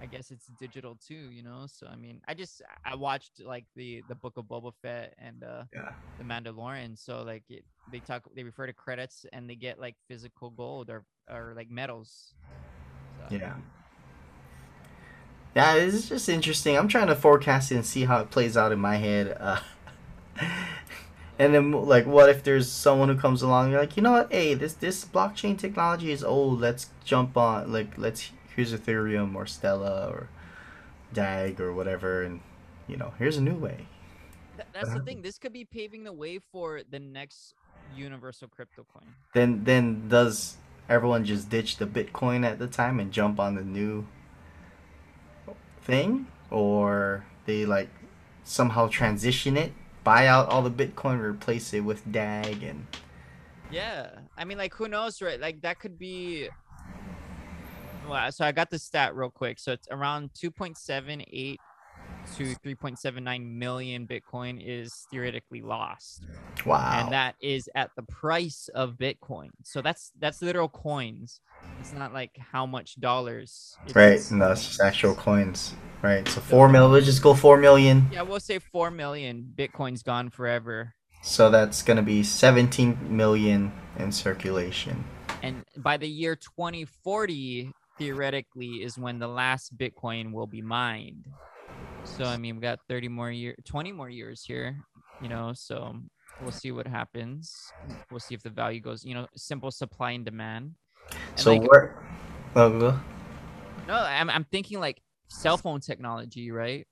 I 0.00 0.06
guess 0.06 0.30
it's 0.30 0.46
digital 0.46 0.96
too, 0.96 1.30
you 1.32 1.42
know. 1.42 1.66
So 1.68 1.86
I 1.86 1.96
mean, 1.96 2.20
I 2.28 2.34
just 2.34 2.62
I 2.84 2.94
watched 2.94 3.40
like 3.44 3.64
the 3.74 4.02
the 4.08 4.14
Book 4.14 4.34
of 4.36 4.44
Boba 4.44 4.72
Fett 4.82 5.14
and 5.18 5.42
uh 5.42 5.64
Yeah. 5.72 5.92
the 6.18 6.24
Mandalorian. 6.24 6.98
So 6.98 7.22
like 7.22 7.44
it, 7.48 7.64
they 7.88 8.00
talk, 8.00 8.22
they 8.34 8.42
refer 8.44 8.66
to 8.66 8.72
credits 8.72 9.24
and 9.32 9.48
they 9.48 9.54
get 9.56 9.78
like 9.80 9.96
physical 10.08 10.50
gold 10.50 10.90
or 10.90 11.04
or 11.30 11.54
like 11.56 11.70
medals. 11.70 12.34
So, 13.18 13.24
Yeah. 13.30 13.54
Yeah, 15.54 15.74
it's 15.76 16.08
just 16.08 16.28
interesting. 16.28 16.76
I'm 16.76 16.88
trying 16.88 17.06
to 17.06 17.16
forecast 17.16 17.72
it 17.72 17.76
and 17.76 17.86
see 17.86 18.04
how 18.04 18.20
it 18.20 18.30
plays 18.30 18.56
out 18.58 18.72
in 18.72 18.78
my 18.78 18.96
head. 18.96 19.36
Uh, 19.40 19.60
and 21.38 21.54
then, 21.54 21.72
like, 21.72 22.06
what 22.06 22.28
if 22.28 22.42
there's 22.42 22.70
someone 22.70 23.08
who 23.08 23.16
comes 23.16 23.40
along? 23.40 23.70
You're 23.70 23.80
like, 23.80 23.96
you 23.96 24.02
know 24.02 24.12
what? 24.12 24.30
Hey, 24.32 24.52
this 24.52 24.74
this 24.74 25.04
blockchain 25.06 25.58
technology 25.58 26.10
is 26.12 26.22
old. 26.22 26.60
Let's 26.60 26.90
jump 27.04 27.38
on. 27.38 27.72
Like, 27.72 27.96
let's 27.96 28.32
here's 28.56 28.74
Ethereum 28.74 29.36
or 29.36 29.46
Stellar 29.46 30.08
or 30.10 30.28
DAG 31.12 31.60
or 31.60 31.72
whatever, 31.72 32.22
and 32.24 32.40
you 32.88 32.96
know, 32.96 33.14
here's 33.18 33.36
a 33.36 33.42
new 33.42 33.54
way. 33.56 33.86
Th- 34.56 34.68
that's 34.72 34.92
the 34.92 35.00
thing. 35.00 35.22
This 35.22 35.38
could 35.38 35.52
be 35.52 35.64
paving 35.64 36.04
the 36.04 36.12
way 36.12 36.38
for 36.38 36.82
the 36.90 36.98
next 36.98 37.54
universal 37.94 38.48
crypto 38.48 38.84
coin. 38.92 39.14
Then 39.34 39.64
then 39.64 40.08
does 40.08 40.56
everyone 40.88 41.24
just 41.24 41.50
ditch 41.50 41.76
the 41.76 41.86
Bitcoin 41.86 42.44
at 42.44 42.58
the 42.58 42.66
time 42.66 43.00
and 43.00 43.12
jump 43.12 43.38
on 43.38 43.54
the 43.54 43.64
new 43.64 44.06
thing, 45.82 46.26
or 46.50 47.26
they 47.44 47.66
like 47.66 47.90
somehow 48.44 48.88
transition 48.88 49.56
it, 49.56 49.72
buy 50.04 50.26
out 50.26 50.48
all 50.48 50.62
the 50.62 50.70
Bitcoin, 50.70 51.20
replace 51.20 51.72
it 51.74 51.80
with 51.80 52.10
DAG, 52.10 52.62
and 52.62 52.86
Yeah, 53.70 54.10
I 54.36 54.44
mean, 54.44 54.58
like, 54.58 54.74
who 54.74 54.88
knows, 54.88 55.20
right? 55.20 55.40
Like, 55.40 55.62
that 55.62 55.78
could 55.80 55.98
be. 55.98 56.48
Well, 58.08 58.30
so 58.32 58.44
I 58.44 58.52
got 58.52 58.70
the 58.70 58.78
stat 58.78 59.14
real 59.14 59.30
quick. 59.30 59.58
So 59.58 59.72
it's 59.72 59.88
around 59.90 60.30
2.78 60.34 61.56
to 62.36 62.44
3.79 62.44 63.46
million 63.52 64.06
Bitcoin 64.06 64.60
is 64.64 65.06
theoretically 65.10 65.62
lost, 65.62 66.24
wow, 66.64 67.02
and 67.02 67.12
that 67.12 67.36
is 67.40 67.68
at 67.74 67.90
the 67.96 68.02
price 68.02 68.68
of 68.74 68.94
Bitcoin. 68.94 69.50
So 69.62 69.80
that's 69.80 70.12
that's 70.18 70.42
literal 70.42 70.68
coins. 70.68 71.40
It's 71.80 71.92
not 71.92 72.12
like 72.12 72.36
how 72.52 72.66
much 72.66 73.00
dollars. 73.00 73.76
right? 73.94 74.20
No, 74.30 74.52
it's 74.52 74.66
just 74.66 74.80
actual 74.80 75.14
coins, 75.14 75.74
right? 76.02 76.26
So 76.28 76.40
four 76.40 76.68
million. 76.68 76.90
mil. 76.90 76.94
Let's 76.94 77.06
just 77.06 77.22
go 77.22 77.32
four 77.34 77.56
million. 77.56 78.08
Yeah, 78.12 78.22
we'll 78.22 78.40
say 78.40 78.58
four 78.58 78.90
million 78.90 79.52
Bitcoin's 79.56 80.02
gone 80.02 80.30
forever. 80.30 80.94
So 81.22 81.48
that's 81.48 81.82
gonna 81.82 82.02
be 82.02 82.22
seventeen 82.24 82.98
million 83.16 83.72
in 83.98 84.10
circulation. 84.12 85.04
and 85.42 85.64
by 85.76 85.96
the 85.96 86.08
year 86.08 86.34
2040 86.36 87.72
theoretically 87.98 88.82
is 88.82 88.98
when 88.98 89.18
the 89.18 89.28
last 89.28 89.76
bitcoin 89.76 90.32
will 90.32 90.46
be 90.46 90.62
mined. 90.62 91.26
So 92.04 92.24
i 92.24 92.36
mean 92.36 92.56
we 92.56 92.62
got 92.62 92.78
30 92.88 93.08
more 93.08 93.30
year 93.30 93.56
20 93.64 93.92
more 93.92 94.08
years 94.08 94.44
here 94.44 94.76
you 95.20 95.28
know 95.28 95.52
so 95.54 95.96
we'll 96.40 96.52
see 96.52 96.70
what 96.70 96.86
happens. 96.86 97.72
We'll 98.10 98.20
see 98.20 98.34
if 98.34 98.42
the 98.42 98.50
value 98.50 98.80
goes 98.80 99.04
you 99.04 99.14
know 99.14 99.26
simple 99.34 99.70
supply 99.70 100.12
and 100.12 100.24
demand. 100.24 100.74
And, 101.10 101.40
So 101.40 101.54
like, 101.54 101.70
where? 101.70 101.94
Oh, 102.54 103.00
no 103.86 103.94
I'm, 103.94 104.30
I'm 104.30 104.44
thinking 104.44 104.80
like 104.80 105.02
cell 105.28 105.56
phone 105.56 105.80
technology 105.80 106.50
right? 106.50 106.86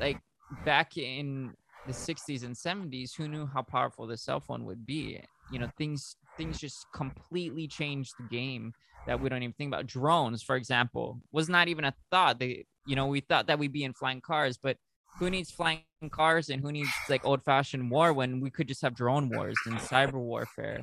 Like 0.00 0.20
back 0.64 0.96
in 0.96 1.54
the 1.86 1.92
60s 1.92 2.44
and 2.44 2.54
70s 2.54 3.14
who 3.14 3.28
knew 3.28 3.46
how 3.46 3.62
powerful 3.62 4.06
the 4.06 4.16
cell 4.16 4.40
phone 4.40 4.64
would 4.64 4.84
be? 4.84 5.20
You 5.50 5.60
know 5.60 5.68
things 5.78 6.16
things 6.36 6.58
just 6.58 6.86
completely 6.92 7.66
changed 7.66 8.14
the 8.18 8.28
game 8.36 8.74
that 9.06 9.20
we 9.20 9.28
don't 9.28 9.42
even 9.42 9.54
think 9.54 9.68
about. 9.68 9.86
Drones 9.86 10.42
for 10.42 10.56
example 10.56 11.20
was 11.32 11.48
not 11.48 11.68
even 11.68 11.84
a 11.84 11.94
thought. 12.10 12.38
They 12.38 12.66
you 12.86 12.96
know 12.96 13.06
we 13.06 13.20
thought 13.20 13.46
that 13.46 13.58
we'd 13.58 13.72
be 13.72 13.84
in 13.84 13.92
flying 13.92 14.20
cars 14.20 14.56
but 14.56 14.76
who 15.18 15.30
needs 15.30 15.50
flying 15.50 15.82
cars 16.10 16.48
and 16.48 16.62
who 16.62 16.70
needs 16.70 16.90
like 17.08 17.24
old 17.24 17.42
fashioned 17.42 17.90
war 17.90 18.12
when 18.12 18.40
we 18.40 18.50
could 18.50 18.68
just 18.68 18.82
have 18.82 18.94
drone 18.94 19.28
wars 19.28 19.56
and 19.66 19.76
cyber 19.78 20.12
warfare? 20.12 20.80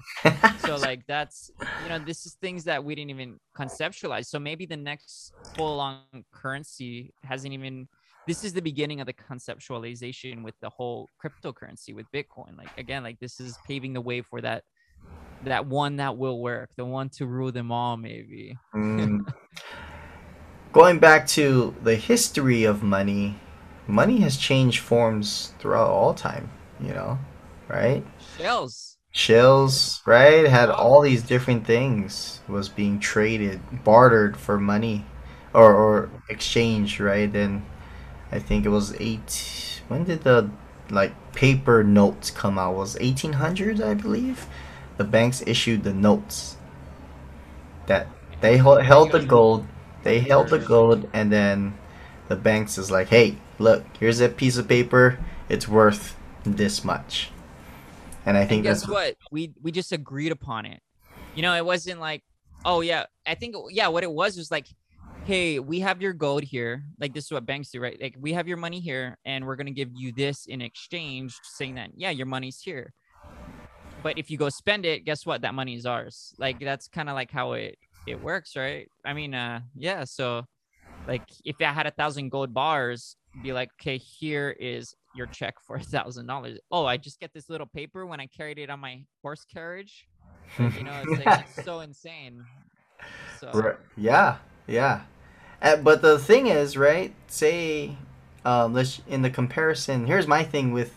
So 0.60 0.76
like 0.82 1.06
that's 1.08 1.52
you 1.84 1.90
know 1.90 2.00
this 2.00 2.26
is 2.26 2.34
things 2.42 2.66
that 2.66 2.84
we 2.84 2.96
didn't 2.96 3.12
even 3.12 3.40
conceptualize. 3.58 4.26
So 4.26 4.40
maybe 4.40 4.66
the 4.66 4.78
next 4.78 5.34
full 5.56 5.80
on 5.80 6.00
currency 6.32 7.14
hasn't 7.24 7.54
even 7.54 7.88
this 8.28 8.44
is 8.44 8.54
the 8.54 8.62
beginning 8.62 9.00
of 9.00 9.06
the 9.06 9.14
conceptualization 9.14 10.44
with 10.44 10.56
the 10.60 10.70
whole 10.70 11.08
cryptocurrency 11.24 11.96
with 11.96 12.06
bitcoin. 12.14 12.58
Like 12.58 12.78
again 12.78 13.04
like 13.04 13.20
this 13.20 13.40
is 13.40 13.58
paving 13.66 13.94
the 13.94 14.02
way 14.02 14.22
for 14.22 14.42
that 14.42 14.64
that 15.42 15.66
one 15.66 15.98
that 15.98 16.18
will 16.18 16.42
work 16.42 16.70
the 16.76 16.86
one 16.86 17.10
to 17.10 17.26
rule 17.26 17.52
them 17.52 17.72
all 17.72 17.98
maybe 17.98 18.60
Mm. 18.74 19.26
Going 20.74 21.00
back 21.00 21.26
to 21.28 21.74
the 21.82 21.96
history 21.96 22.66
of 22.66 22.84
money, 22.84 23.40
money 23.88 24.20
has 24.22 24.36
changed 24.38 24.80
forms 24.82 25.54
throughout 25.60 25.88
all 25.90 26.14
time, 26.14 26.50
you 26.82 26.94
know, 26.94 27.18
right? 27.70 28.04
shells 28.38 28.98
Shells, 29.12 30.02
right, 30.06 30.46
had 30.48 30.70
all 30.70 31.02
these 31.02 31.24
different 31.24 31.66
things 31.66 32.42
was 32.48 32.68
being 32.70 33.00
traded, 33.00 33.62
bartered 33.84 34.36
for 34.38 34.60
money 34.60 35.06
or, 35.54 35.74
or 35.74 36.10
exchanged, 36.30 37.00
right? 37.00 37.34
And 37.34 37.66
I 38.32 38.40
think 38.40 38.66
it 38.66 38.70
was 38.70 38.96
eight. 39.00 39.82
When 39.88 40.04
did 40.06 40.24
the 40.24 40.50
like 40.90 41.14
paper 41.34 41.84
notes 41.84 42.32
come 42.32 42.60
out? 42.60 42.74
It 42.74 42.78
was 42.78 42.98
eighteen 43.00 43.34
hundreds, 43.34 43.82
I 43.82 43.94
believe. 43.94 44.48
The 44.98 45.04
banks 45.04 45.44
issued 45.46 45.84
the 45.84 45.94
notes 45.94 46.58
that 47.88 48.08
they 48.42 48.58
held, 48.58 48.82
held 48.84 49.12
the 49.12 49.24
gold. 49.24 49.66
They 50.04 50.20
held 50.20 50.50
the 50.50 50.60
gold, 50.60 51.10
and 51.14 51.32
then 51.32 51.78
the 52.28 52.36
banks 52.36 52.78
is 52.78 52.92
like, 52.92 53.08
"Hey, 53.08 53.38
look, 53.60 53.84
here's 54.00 54.20
a 54.20 54.30
piece 54.30 54.58
of 54.58 54.68
paper. 54.68 55.20
It's 55.50 55.68
worth 55.68 56.16
this 56.44 56.84
much." 56.84 57.32
And 58.26 58.38
I 58.38 58.42
think 58.42 58.60
and 58.60 58.64
guess 58.64 58.82
that's 58.82 58.92
what? 58.92 59.18
We 59.32 59.54
we 59.62 59.72
just 59.72 59.92
agreed 59.92 60.32
upon 60.32 60.66
it. 60.66 60.82
You 61.36 61.42
know, 61.42 61.56
it 61.56 61.66
wasn't 61.66 62.00
like, 62.00 62.24
oh 62.64 62.82
yeah, 62.82 63.06
I 63.26 63.36
think 63.36 63.56
yeah, 63.70 63.88
what 63.88 64.04
it 64.04 64.12
was 64.12 64.38
was 64.38 64.52
like, 64.52 64.68
hey, 65.26 65.60
we 65.60 65.80
have 65.82 66.02
your 66.02 66.14
gold 66.14 66.44
here. 66.44 66.84
Like 67.00 67.14
this 67.14 67.26
is 67.26 67.32
what 67.32 67.46
banks 67.46 67.70
do, 67.70 67.80
right? 67.80 68.00
Like 68.02 68.16
we 68.20 68.34
have 68.34 68.48
your 68.48 68.58
money 68.58 68.80
here, 68.80 69.18
and 69.26 69.46
we're 69.46 69.56
gonna 69.56 69.72
give 69.72 69.90
you 69.94 70.12
this 70.12 70.46
in 70.46 70.62
exchange, 70.62 71.38
saying 71.44 71.76
that 71.76 71.92
yeah, 71.96 72.12
your 72.12 72.26
money's 72.26 72.62
here. 72.62 72.94
But 74.06 74.20
if 74.20 74.30
you 74.30 74.38
go 74.38 74.50
spend 74.50 74.86
it, 74.86 75.04
guess 75.04 75.26
what? 75.26 75.42
That 75.42 75.56
money 75.56 75.74
is 75.74 75.88
ours. 75.88 76.36
Like 76.38 76.60
that's 76.60 76.88
kind 76.88 77.10
of 77.10 77.16
like 77.16 77.32
how 77.32 77.54
it 77.54 77.76
it 78.06 78.22
works, 78.22 78.56
right? 78.56 78.88
I 79.04 79.14
mean, 79.14 79.34
uh, 79.34 79.62
yeah. 79.76 80.04
So, 80.04 80.46
like, 81.08 81.24
if 81.44 81.56
I 81.60 81.74
had 81.74 81.88
a 81.88 81.92
thousand 81.92 82.30
gold 82.30 82.54
bars, 82.54 83.16
be 83.42 83.52
like, 83.52 83.72
okay, 83.82 83.98
here 83.98 84.56
is 84.60 84.94
your 85.16 85.26
check 85.26 85.56
for 85.66 85.78
a 85.78 85.82
thousand 85.82 86.28
dollars. 86.28 86.60
Oh, 86.70 86.86
I 86.86 86.98
just 86.98 87.20
get 87.20 87.34
this 87.34 87.50
little 87.50 87.66
paper 87.66 88.06
when 88.06 88.20
I 88.20 88.28
carried 88.28 88.60
it 88.60 88.70
on 88.70 88.80
my 88.80 89.02
horse 89.24 89.44
carriage. 89.52 90.06
Like, 90.60 90.78
you 90.78 90.84
know, 90.84 91.02
it's 91.02 91.26
like 91.26 91.40
it's 91.40 91.64
so 91.64 91.80
insane. 91.80 92.44
So 93.40 93.50
Right. 93.56 93.78
Yeah, 93.98 94.38
yeah. 94.68 95.02
Uh, 95.64 95.78
but 95.78 96.04
the 96.04 96.20
thing 96.20 96.46
is, 96.46 96.78
right? 96.78 97.12
Say, 97.26 97.98
um, 98.46 98.72
let's 98.72 99.02
in 99.08 99.24
the 99.24 99.32
comparison. 99.32 100.06
Here's 100.06 100.28
my 100.28 100.44
thing 100.44 100.74
with, 100.74 100.94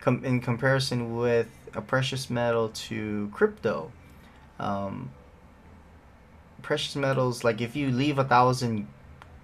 com- 0.00 0.24
in 0.24 0.40
comparison 0.40 1.16
with 1.16 1.48
a 1.74 1.80
precious 1.80 2.30
metal 2.30 2.68
to 2.70 3.30
crypto. 3.32 3.92
Um, 4.58 5.10
precious 6.62 6.96
metals, 6.96 7.44
like 7.44 7.60
if 7.60 7.76
you 7.76 7.90
leave 7.90 8.18
a 8.18 8.24
thousand 8.24 8.88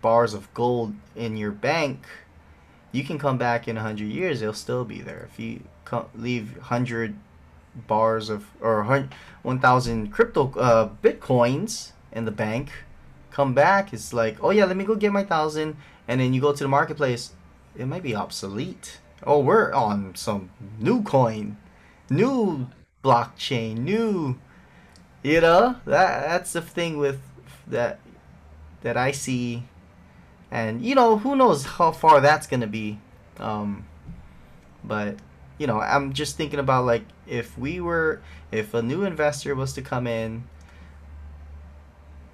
bars 0.00 0.35
of 0.35 0.52
gold 0.54 0.94
in 1.14 1.37
your 1.37 1.50
bank, 1.50 2.04
you 2.90 3.04
can 3.04 3.18
come 3.18 3.38
back 3.38 3.68
in 3.68 3.76
a 3.76 3.80
hundred 3.80 4.08
years; 4.08 4.42
it'll 4.42 4.54
still 4.54 4.85
be 4.85 5.00
there. 5.00 5.28
If 5.30 5.38
you 5.38 5.62
leave 6.14 6.58
hundred 6.58 7.14
bars 7.87 8.28
of 8.28 8.46
or 8.61 9.08
one 9.42 9.58
thousand 9.58 10.12
crypto 10.12 10.52
uh, 10.58 10.90
bitcoins 11.02 11.92
in 12.12 12.24
the 12.24 12.30
bank, 12.30 12.70
come 13.30 13.54
back, 13.54 13.92
it's 13.92 14.12
like, 14.12 14.37
oh 14.42 14.50
yeah, 14.50 14.64
let 14.64 14.76
me 14.76 14.85
go 14.85 14.94
get 14.94 15.12
my 15.12 15.24
thousand, 15.24 15.76
and 16.08 16.20
then 16.20 16.35
you 16.35 16.40
go 16.40 16.52
to 16.52 16.64
the 16.64 16.68
marketplace, 16.68 17.32
it 17.76 17.87
might 17.87 18.02
be 18.02 18.14
obsolete. 18.14 18.98
Oh, 19.24 19.38
we're 19.38 19.72
on 19.72 20.14
some 20.14 20.50
new 20.78 21.02
coin, 21.02 21.56
new 22.12 22.68
blockchain, 23.03 23.79
new. 23.79 24.38
You 25.22 25.40
know 25.40 25.77
that 25.85 26.20
that's 26.22 26.53
the 26.53 26.62
thing 26.62 26.98
with 26.98 27.20
that 27.66 28.01
that 28.83 28.96
I 28.96 29.12
see, 29.12 29.64
and 30.51 30.85
you 30.85 30.94
know 30.94 31.18
who 31.18 31.37
knows 31.37 31.64
how 31.64 31.92
far 31.92 32.20
that's 32.20 32.46
gonna 32.46 32.66
be, 32.66 32.98
um, 33.38 33.87
but 34.83 35.16
you 35.59 35.66
know 35.66 35.81
I'm 35.81 36.12
just 36.12 36.37
thinking 36.37 36.59
about 36.59 36.85
like 36.85 37.05
if 37.27 37.57
we 37.57 37.81
were 37.81 38.20
if 38.51 38.75
a 38.75 38.83
new 38.83 39.05
investor 39.05 39.55
was 39.55 39.72
to 39.75 39.83
come 39.83 40.09
in 40.09 40.44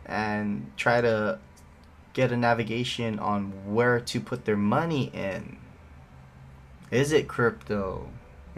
and 0.07 0.73
try 0.79 1.03
to 1.03 1.39
get 2.15 2.33
a 2.33 2.37
navigation 2.37 3.19
on 3.19 3.53
where 3.73 4.01
to 4.01 4.21
put 4.21 4.47
their 4.47 4.57
money 4.57 5.11
in. 5.13 5.59
Is 6.91 7.13
it 7.13 7.29
crypto? 7.29 8.09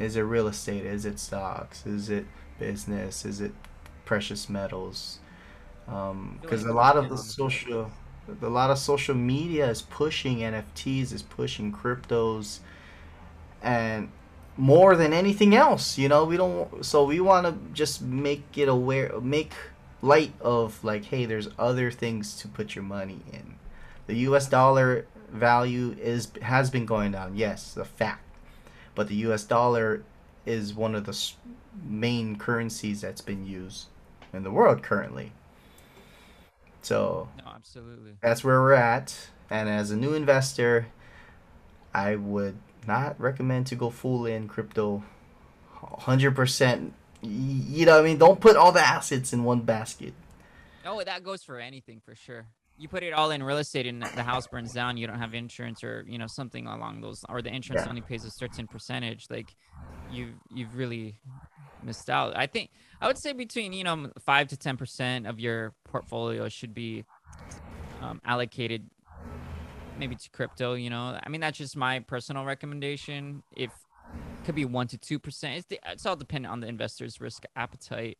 Is 0.01 0.17
it 0.17 0.23
real 0.23 0.49
estate? 0.49 0.87
Is 0.87 1.05
it 1.05 1.19
stocks? 1.19 1.87
Is 1.87 2.09
it 2.09 2.27
business? 2.59 3.25
Is 3.25 3.41
it 3.41 3.53
precious 4.05 4.49
metals? 4.49 5.19
Um, 5.87 6.39
because 6.41 6.63
like 6.65 6.73
a 6.73 6.75
lot 6.75 6.97
of 6.97 7.09
the 7.09 7.19
social, 7.19 7.91
a 8.41 8.49
lot 8.49 8.71
of 8.71 8.79
social 8.79 9.15
media 9.15 9.69
is 9.69 9.83
pushing 9.83 10.39
NFTs, 10.39 11.13
is 11.13 11.23
pushing 11.23 11.73
cryptos, 11.73 12.61
and 13.63 14.11
more 14.57 14.97
than 14.97 15.13
anything 15.13 15.55
else, 15.55 15.99
you 15.99 16.09
know, 16.09 16.25
we 16.25 16.37
don't. 16.37 16.85
So 16.85 17.05
we 17.05 17.21
want 17.21 17.47
to 17.47 17.55
just 17.75 18.03
make 18.03 18.57
it 18.57 18.69
aware, 18.69 19.21
make 19.21 19.53
light 20.03 20.33
of 20.41 20.83
like, 20.83 21.07
hey, 21.07 21.27
there's 21.27 21.49
other 21.59 21.91
things 21.91 22.37
to 22.37 22.49
put 22.49 22.75
your 22.75 22.85
money 22.85 23.21
in. 23.33 23.57
The 24.07 24.15
U.S. 24.29 24.49
dollar 24.49 25.07
value 25.31 25.95
is 26.01 26.29
has 26.43 26.71
been 26.71 26.87
going 26.87 27.13
down. 27.13 27.37
Yes, 27.37 27.77
a 27.77 27.85
fact. 27.85 28.30
But 29.01 29.09
the 29.09 29.15
U.S. 29.15 29.45
dollar 29.45 30.03
is 30.45 30.75
one 30.75 30.95
of 30.95 31.07
the 31.07 31.19
main 31.83 32.37
currencies 32.37 33.01
that's 33.01 33.23
been 33.23 33.47
used 33.47 33.87
in 34.31 34.43
the 34.43 34.51
world 34.51 34.83
currently. 34.83 35.33
So 36.83 37.31
no, 37.39 37.51
absolutely. 37.55 38.19
that's 38.21 38.45
where 38.45 38.61
we're 38.61 38.75
at. 38.75 39.31
And 39.49 39.71
as 39.71 39.91
a 39.91 39.97
new 39.97 40.13
investor, 40.13 40.89
I 41.95 42.17
would 42.17 42.59
not 42.87 43.19
recommend 43.19 43.69
to 43.69 43.75
go 43.75 43.89
full 43.89 44.27
in 44.27 44.49
crypto 44.49 45.03
100%. 45.81 46.91
You 47.23 47.87
know 47.87 47.93
what 47.93 48.01
I 48.01 48.05
mean? 48.05 48.19
Don't 48.19 48.39
put 48.39 48.55
all 48.55 48.71
the 48.71 48.87
assets 48.87 49.33
in 49.33 49.45
one 49.45 49.61
basket. 49.61 50.13
Oh, 50.85 51.03
that 51.03 51.25
goes 51.25 51.43
for 51.43 51.59
anything 51.59 52.03
for 52.05 52.15
sure. 52.15 52.45
You 52.81 52.89
put 52.89 53.03
it 53.03 53.13
all 53.13 53.31
in 53.31 53.43
real 53.43 53.59
estate 53.59 53.87
and 53.87 54.03
the 54.03 54.23
house 54.23 54.47
burns 54.47 54.73
down, 54.73 54.97
you 54.97 55.07
don't 55.07 55.19
have 55.19 55.35
insurance 55.35 55.85
or 55.85 56.03
you 56.09 56.17
know 56.19 56.27
something 56.27 56.67
along 56.67 57.03
those, 57.03 57.23
or 57.29 57.43
the 57.43 57.55
insurance 57.55 57.85
Yeah. 57.85 57.91
only 57.91 58.01
pays 58.01 58.25
a 58.25 58.31
certain 58.31 58.67
percentage. 58.67 59.27
Like 59.29 59.55
you've 60.11 60.35
you've 60.55 60.75
really 60.75 61.19
missed 61.83 62.09
out. 62.09 62.37
I 62.37 62.47
think 62.47 62.71
I 63.01 63.07
would 63.07 63.19
say 63.19 63.33
between 63.35 63.75
you 63.75 63.85
know 63.85 64.11
five 64.25 64.49
to 64.49 64.57
ten 64.57 64.77
percent 64.79 65.27
of 65.27 65.39
your 65.39 65.75
portfolio 65.85 66.49
should 66.49 66.73
be 66.75 67.05
um, 68.01 68.21
allocated 68.25 68.89
maybe 69.99 70.17
to 70.17 70.31
crypto. 70.31 70.73
You 70.73 70.89
know, 70.89 71.19
I 71.23 71.29
mean 71.29 71.43
that's 71.43 71.59
just 71.59 71.77
my 71.77 72.01
personal 72.01 72.47
recommendation. 72.47 73.43
If 73.55 73.71
could 74.47 74.55
be 74.55 74.65
one 74.65 74.87
to 74.89 74.97
two 74.97 75.19
percent. 75.19 75.59
It's, 75.59 75.67
the- 75.67 75.81
it's 75.87 76.07
all 76.07 76.17
dependent 76.17 76.51
on 76.51 76.61
the 76.61 76.67
investor's 76.67 77.21
risk 77.21 77.45
appetite. 77.57 78.17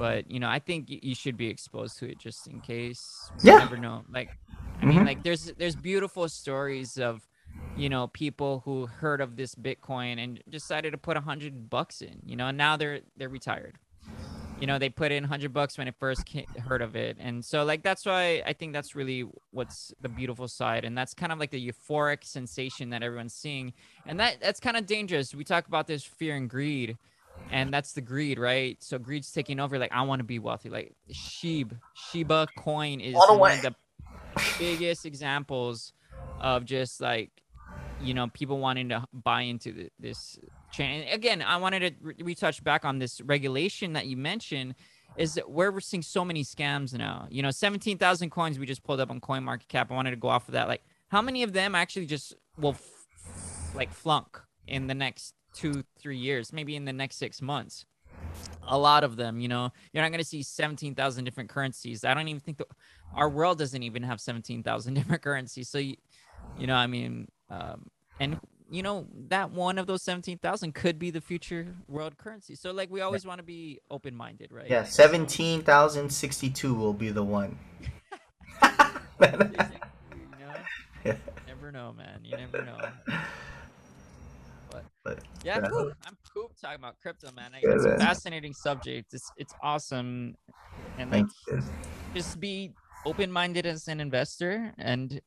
But 0.00 0.30
you 0.30 0.40
know, 0.40 0.48
I 0.48 0.60
think 0.60 0.86
you 0.90 1.14
should 1.14 1.36
be 1.36 1.48
exposed 1.48 1.98
to 2.00 2.10
it 2.10 2.18
just 2.18 2.48
in 2.48 2.62
case. 2.62 3.32
You 3.42 3.50
Yeah. 3.50 3.58
never 3.58 3.76
know. 3.78 4.04
Like, 4.08 4.38
I 4.82 4.86
mean, 4.86 5.02
Mhm. 5.02 5.06
like 5.06 5.22
there's 5.24 5.52
there's 5.58 5.76
beautiful 5.76 6.28
stories 6.30 6.98
of, 6.98 7.28
you 7.74 7.88
know, 7.90 8.08
people 8.08 8.60
who 8.66 8.86
heard 8.86 9.20
of 9.20 9.36
this 9.36 9.54
Bitcoin 9.56 10.18
and 10.24 10.42
decided 10.48 10.92
to 10.92 10.98
put 10.98 11.16
a 11.18 11.22
hundred 11.22 11.70
bucks 11.70 12.02
in. 12.02 12.22
You 12.26 12.36
know, 12.36 12.48
and 12.48 12.58
now 12.58 12.76
they're 12.78 13.02
they're 13.18 13.28
retired. 13.30 13.78
You 14.58 14.66
know, 14.68 14.78
they 14.78 14.90
put 14.90 15.12
in 15.12 15.24
hundred 15.24 15.52
bucks 15.54 15.78
when 15.78 15.88
it 15.88 15.96
first 15.98 16.26
ca 16.28 16.46
heard 16.58 16.82
of 16.82 16.96
it, 16.96 17.16
and 17.20 17.44
so 17.44 17.64
like 17.64 17.82
that's 17.82 18.06
why 18.06 18.42
I 18.46 18.52
think 18.54 18.74
that's 18.74 18.94
really 18.94 19.24
what's 19.52 19.92
the 20.00 20.10
beautiful 20.10 20.48
side, 20.48 20.84
and 20.84 20.96
that's 20.98 21.14
kind 21.14 21.32
of 21.32 21.38
like 21.40 21.50
the 21.52 21.66
euphoric 21.72 22.24
sensation 22.24 22.90
that 22.90 23.02
everyone's 23.02 23.34
seeing, 23.34 23.74
and 24.06 24.20
that 24.20 24.40
that's 24.40 24.60
kind 24.60 24.76
of 24.76 24.86
dangerous. 24.86 25.34
We 25.34 25.44
talk 25.44 25.66
about 25.68 25.86
this 25.86 26.04
fear 26.04 26.36
and 26.36 26.50
greed, 26.50 26.98
and 27.50 27.72
that's 27.72 27.92
the 27.92 28.00
greed, 28.00 28.38
right? 28.38 28.76
So 28.82 28.98
greed's 28.98 29.30
taking 29.32 29.60
over. 29.60 29.78
Like 29.78 29.92
I 29.92 30.02
want 30.02 30.20
to 30.20 30.24
be 30.24 30.38
wealthy. 30.38 30.70
Like 30.70 30.94
Shib 31.12 31.72
Shiba 31.94 32.48
coin 32.58 33.00
is 33.00 33.14
one 33.14 33.38
way. 33.38 33.56
of 33.56 33.62
the 33.62 33.74
biggest 34.58 35.04
examples 35.04 35.92
of 36.40 36.64
just 36.64 37.00
like 37.00 37.30
you 38.00 38.14
know 38.14 38.28
people 38.28 38.58
wanting 38.58 38.88
to 38.90 39.04
buy 39.12 39.42
into 39.42 39.72
the, 39.72 39.90
this 39.98 40.38
chain. 40.72 41.02
And 41.02 41.14
again, 41.14 41.42
I 41.42 41.56
wanted 41.56 41.80
to 41.80 41.94
re- 42.00 42.14
retouch 42.22 42.62
back 42.62 42.84
on 42.84 42.98
this 42.98 43.20
regulation 43.20 43.94
that 43.94 44.06
you 44.06 44.16
mentioned. 44.16 44.74
Is 45.16 45.34
that 45.34 45.50
where 45.50 45.72
we're 45.72 45.80
seeing 45.80 46.02
so 46.02 46.24
many 46.24 46.44
scams 46.44 46.96
now? 46.96 47.26
You 47.30 47.42
know, 47.42 47.50
seventeen 47.50 47.98
thousand 47.98 48.30
coins 48.30 48.58
we 48.58 48.66
just 48.66 48.84
pulled 48.84 49.00
up 49.00 49.10
on 49.10 49.20
Coin 49.20 49.42
Market 49.42 49.68
Cap. 49.68 49.90
I 49.90 49.94
wanted 49.94 50.10
to 50.10 50.16
go 50.16 50.28
off 50.28 50.48
of 50.48 50.52
that. 50.52 50.68
Like, 50.68 50.82
how 51.08 51.20
many 51.20 51.42
of 51.42 51.52
them 51.52 51.74
actually 51.74 52.06
just 52.06 52.34
will 52.56 52.72
f- 52.72 53.74
like 53.74 53.92
flunk 53.92 54.40
in 54.68 54.86
the 54.86 54.94
next 54.94 55.34
two, 55.52 55.84
three 55.98 56.18
years? 56.18 56.52
Maybe 56.52 56.76
in 56.76 56.84
the 56.84 56.92
next 56.92 57.16
six 57.16 57.40
months. 57.42 57.84
A 58.68 58.76
lot 58.78 59.02
of 59.04 59.16
them 59.16 59.40
you 59.40 59.48
know 59.48 59.72
you're 59.92 60.02
not 60.02 60.10
going 60.10 60.20
to 60.22 60.26
see 60.28 60.42
17,000 60.42 61.24
different 61.24 61.48
currencies. 61.48 62.04
I 62.04 62.12
don't 62.14 62.28
even 62.28 62.40
think 62.40 62.58
that 62.58 62.66
our 63.14 63.28
world 63.28 63.58
doesn't 63.58 63.82
even 63.82 64.02
have 64.02 64.20
17,000 64.20 64.94
different 64.98 65.22
currencies. 65.22 65.68
So 65.68 65.78
you, 65.78 65.96
you 66.58 66.66
know 66.66 66.74
i 66.74 66.86
mean 66.86 67.28
um 67.50 67.86
and 68.18 68.38
you 68.70 68.82
know 68.82 69.06
that 69.28 69.50
one 69.50 69.78
of 69.78 69.86
those 69.86 70.02
17,000 70.02 70.74
could 70.74 70.98
be 70.98 71.10
the 71.10 71.20
future 71.20 71.74
world 71.88 72.16
currency. 72.18 72.54
So 72.54 72.70
like 72.70 72.90
we 72.90 73.00
always 73.00 73.26
want 73.26 73.38
to 73.38 73.44
be 73.44 73.80
open 73.90 74.14
minded 74.14 74.52
right? 74.52 74.68
Yeah, 74.70 74.84
So- 74.84 75.02
17,062 75.04 76.74
will 76.74 76.92
be 76.92 77.10
the 77.10 77.22
one. 77.22 77.58
you 78.62 79.28
know? 80.38 80.54
Never 81.46 81.72
know 81.72 81.92
man. 81.96 82.20
You 82.24 82.36
never 82.36 82.62
know 82.64 82.78
but 85.04 85.16
But, 85.16 85.24
yeah 85.44 85.56
I'm 85.56 85.64
yeah. 85.64 85.70
poop. 85.70 85.92
i'm 86.06 86.16
poop 86.34 86.52
talking 86.60 86.78
about 86.78 87.00
crypto 87.00 87.30
man 87.32 87.50
Yeah, 87.62 87.70
it's 87.72 87.84
a 87.84 87.96
fascinating 87.98 88.54
subject 88.54 89.14
it's 89.14 89.30
it's 89.36 89.54
awesome 89.62 90.36
and 90.98 91.10
like 91.10 91.26
just 92.14 92.40
be 92.40 92.72
open-minded 93.06 93.66
as 93.66 93.88
an 93.88 94.00
investor 94.00 94.72
and 94.78 95.20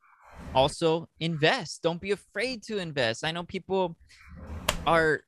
also 0.54 1.08
invest. 1.20 1.82
Don't 1.82 2.00
be 2.00 2.12
afraid 2.12 2.64
to 2.64 2.78
invest. 2.78 3.26
I 3.26 3.32
know 3.32 3.44
people 3.44 3.96
are 4.86 5.22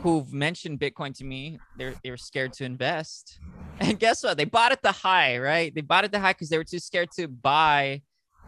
who've 0.00 0.32
mentioned 0.32 0.80
Bitcoin 0.80 1.16
to 1.18 1.24
me. 1.24 1.58
They're 1.76 1.94
they're 2.02 2.16
scared 2.16 2.52
to 2.54 2.64
invest. 2.64 3.38
And 3.80 3.98
guess 3.98 4.22
what? 4.22 4.36
They 4.36 4.44
bought 4.44 4.70
at 4.70 4.82
the 4.82 4.92
high, 4.92 5.38
right? 5.38 5.74
They 5.74 5.80
bought 5.80 6.04
at 6.04 6.12
the 6.12 6.20
high 6.20 6.34
because 6.34 6.50
they 6.50 6.58
were 6.58 6.62
too 6.62 6.78
scared 6.78 7.10
to 7.16 7.26
buy 7.26 8.02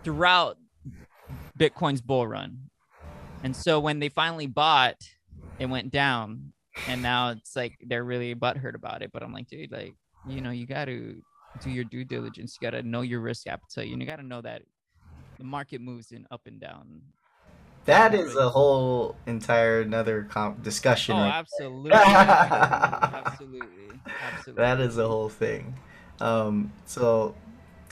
throughout 0.05 0.59
Bitcoin's 1.59 2.01
bull 2.03 2.25
run. 2.27 2.71
And 3.43 3.57
so 3.57 3.81
when 3.81 3.99
they 3.99 4.11
finally 4.11 4.47
bought, 4.47 4.97
it 5.59 5.67
went 5.67 5.91
down. 5.91 6.53
And 6.89 7.03
now 7.03 7.31
it's 7.31 7.55
like 7.55 7.79
they're 7.87 8.05
really 8.05 8.35
butthurt 8.35 8.75
about 8.75 9.03
it. 9.03 9.11
But 9.13 9.23
I'm 9.23 9.33
like, 9.33 9.49
dude, 9.49 9.73
like, 9.73 9.95
you 10.29 10.41
know, 10.41 10.51
you 10.51 10.67
got 10.67 10.87
to 10.87 11.23
do 11.63 11.71
your 11.71 11.85
due 11.85 12.05
diligence. 12.05 12.59
You 12.61 12.71
got 12.71 12.77
to 12.77 12.83
know 12.83 13.03
your 13.03 13.21
risk 13.21 13.47
appetite. 13.47 13.91
And 13.93 14.03
you 14.03 14.09
got 14.09 14.17
to 14.17 14.27
know 14.27 14.41
that 14.41 14.63
the 15.39 15.45
market 15.45 15.81
moves 15.81 16.13
in 16.13 16.27
up 16.31 16.43
and 16.47 16.61
down. 16.61 17.01
That 17.85 18.15
is 18.15 18.35
a 18.35 18.49
whole 18.49 19.15
entire 19.27 19.83
another 19.83 20.27
com- 20.31 20.57
discussion. 20.63 21.17
Oh, 21.17 21.21
right 21.21 21.35
absolutely. 21.35 21.93
absolutely. 21.93 23.69
Absolutely. 24.33 24.63
That 24.63 24.81
is 24.81 24.97
the 24.97 25.07
whole 25.07 25.29
thing. 25.29 25.77
Um, 26.21 26.73
so 26.87 27.35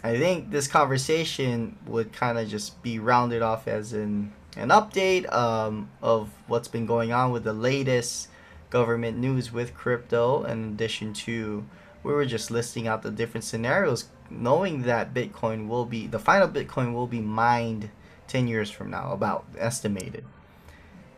I 0.03 0.19
think 0.19 0.51
this 0.51 0.67
conversation 0.67 1.77
would 1.87 2.13
kind 2.13 2.39
of 2.39 2.49
just 2.49 2.83
be 2.83 2.99
rounded 2.99 3.43
off 3.43 3.69
as 3.69 3.93
an 3.93 4.33
an 4.57 4.69
update 4.69 5.31
um, 5.33 5.91
of 6.03 6.31
what's 6.47 6.69
been 6.69 6.87
going 6.87 7.13
on 7.13 7.33
with 7.33 7.45
the 7.45 7.53
latest 7.53 8.29
government 8.71 9.19
news 9.19 9.53
with 9.53 9.75
crypto. 9.75 10.45
In 10.45 10.65
addition 10.65 11.13
to, 11.15 11.65
we 12.03 12.13
were 12.13 12.25
just 12.27 12.51
listing 12.51 12.87
out 12.87 13.03
the 13.03 13.11
different 13.11 13.45
scenarios, 13.45 14.09
knowing 14.31 14.83
that 14.83 15.15
Bitcoin 15.15 15.69
will 15.69 15.85
be 15.87 16.07
the 16.07 16.19
final 16.19 16.49
Bitcoin 16.49 16.93
will 16.95 17.07
be 17.07 17.21
mined 17.21 17.91
ten 18.27 18.47
years 18.49 18.71
from 18.71 18.91
now, 18.91 19.13
about 19.13 19.45
estimated, 19.59 20.25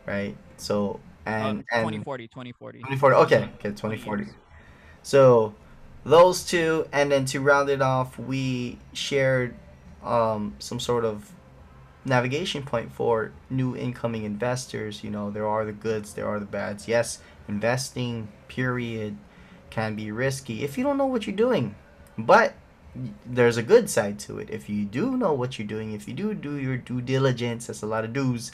right? 0.07 0.37
So 0.57 1.01
and 1.27 1.61
Um, 1.61 1.65
and 1.71 1.83
2040, 1.83 2.29
2040. 2.29 2.79
2040. 2.81 3.17
Okay, 3.17 3.45
okay, 3.55 3.71
2040. 3.71 4.27
So 5.03 5.55
those 6.05 6.45
two, 6.45 6.87
and 6.93 7.11
then 7.13 7.25
to 7.27 7.41
round 7.41 7.71
it 7.71 7.83
off, 7.83 8.19
we 8.19 8.79
shared 8.93 9.55
um, 10.03 10.55
some 10.59 10.81
sort 10.81 11.05
of 11.05 11.33
navigation 12.05 12.63
point 12.63 12.93
for 12.93 13.33
new 13.51 13.77
incoming 13.77 14.25
investors. 14.25 15.03
You 15.03 15.11
know, 15.11 15.31
there 15.31 15.47
are 15.47 15.65
the 15.65 15.73
goods, 15.73 16.15
there 16.15 16.27
are 16.27 16.39
the 16.39 16.47
bads. 16.47 16.89
Yes, 16.89 17.21
investing, 17.49 18.29
period, 18.49 19.17
can 19.71 19.95
be 19.95 20.11
risky 20.11 20.63
if 20.63 20.79
you 20.79 20.85
don't 20.85 20.99
know 20.99 21.07
what 21.07 21.27
you're 21.27 21.37
doing. 21.37 21.75
But 22.17 22.55
there's 23.27 23.57
a 23.57 23.63
good 23.63 23.91
side 23.91 24.19
to 24.21 24.39
it. 24.39 24.49
If 24.51 24.69
you 24.69 24.85
do 24.85 25.17
know 25.17 25.33
what 25.33 25.59
you're 25.59 25.67
doing, 25.67 25.93
if 25.93 26.07
you 26.07 26.15
do 26.15 26.35
do 26.35 26.57
your 26.57 26.77
due 26.77 27.01
diligence, 27.01 27.67
that's 27.67 27.83
a 27.83 27.87
lot 27.87 28.05
of 28.05 28.13
do's, 28.13 28.53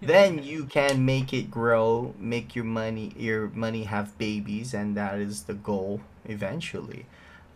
then 0.00 0.42
you 0.42 0.64
can 0.64 1.04
make 1.04 1.32
it 1.32 1.50
grow, 1.50 2.14
make 2.18 2.56
your 2.56 2.64
money 2.64 3.12
your 3.16 3.48
money 3.48 3.84
have 3.84 4.16
babies, 4.18 4.74
and 4.74 4.96
that 4.96 5.18
is 5.18 5.44
the 5.44 5.54
goal 5.54 6.00
eventually. 6.24 7.06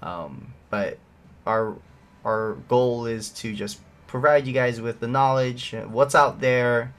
Um, 0.00 0.54
but 0.70 0.98
our 1.46 1.76
our 2.24 2.54
goal 2.68 3.06
is 3.06 3.30
to 3.30 3.54
just 3.54 3.80
provide 4.12 4.46
you 4.46 4.52
guys 4.52 4.78
with 4.78 5.00
the 5.00 5.08
knowledge, 5.08 5.72
uh, 5.72 5.84
what's 5.84 6.14
out 6.14 6.38
there. 6.40 6.92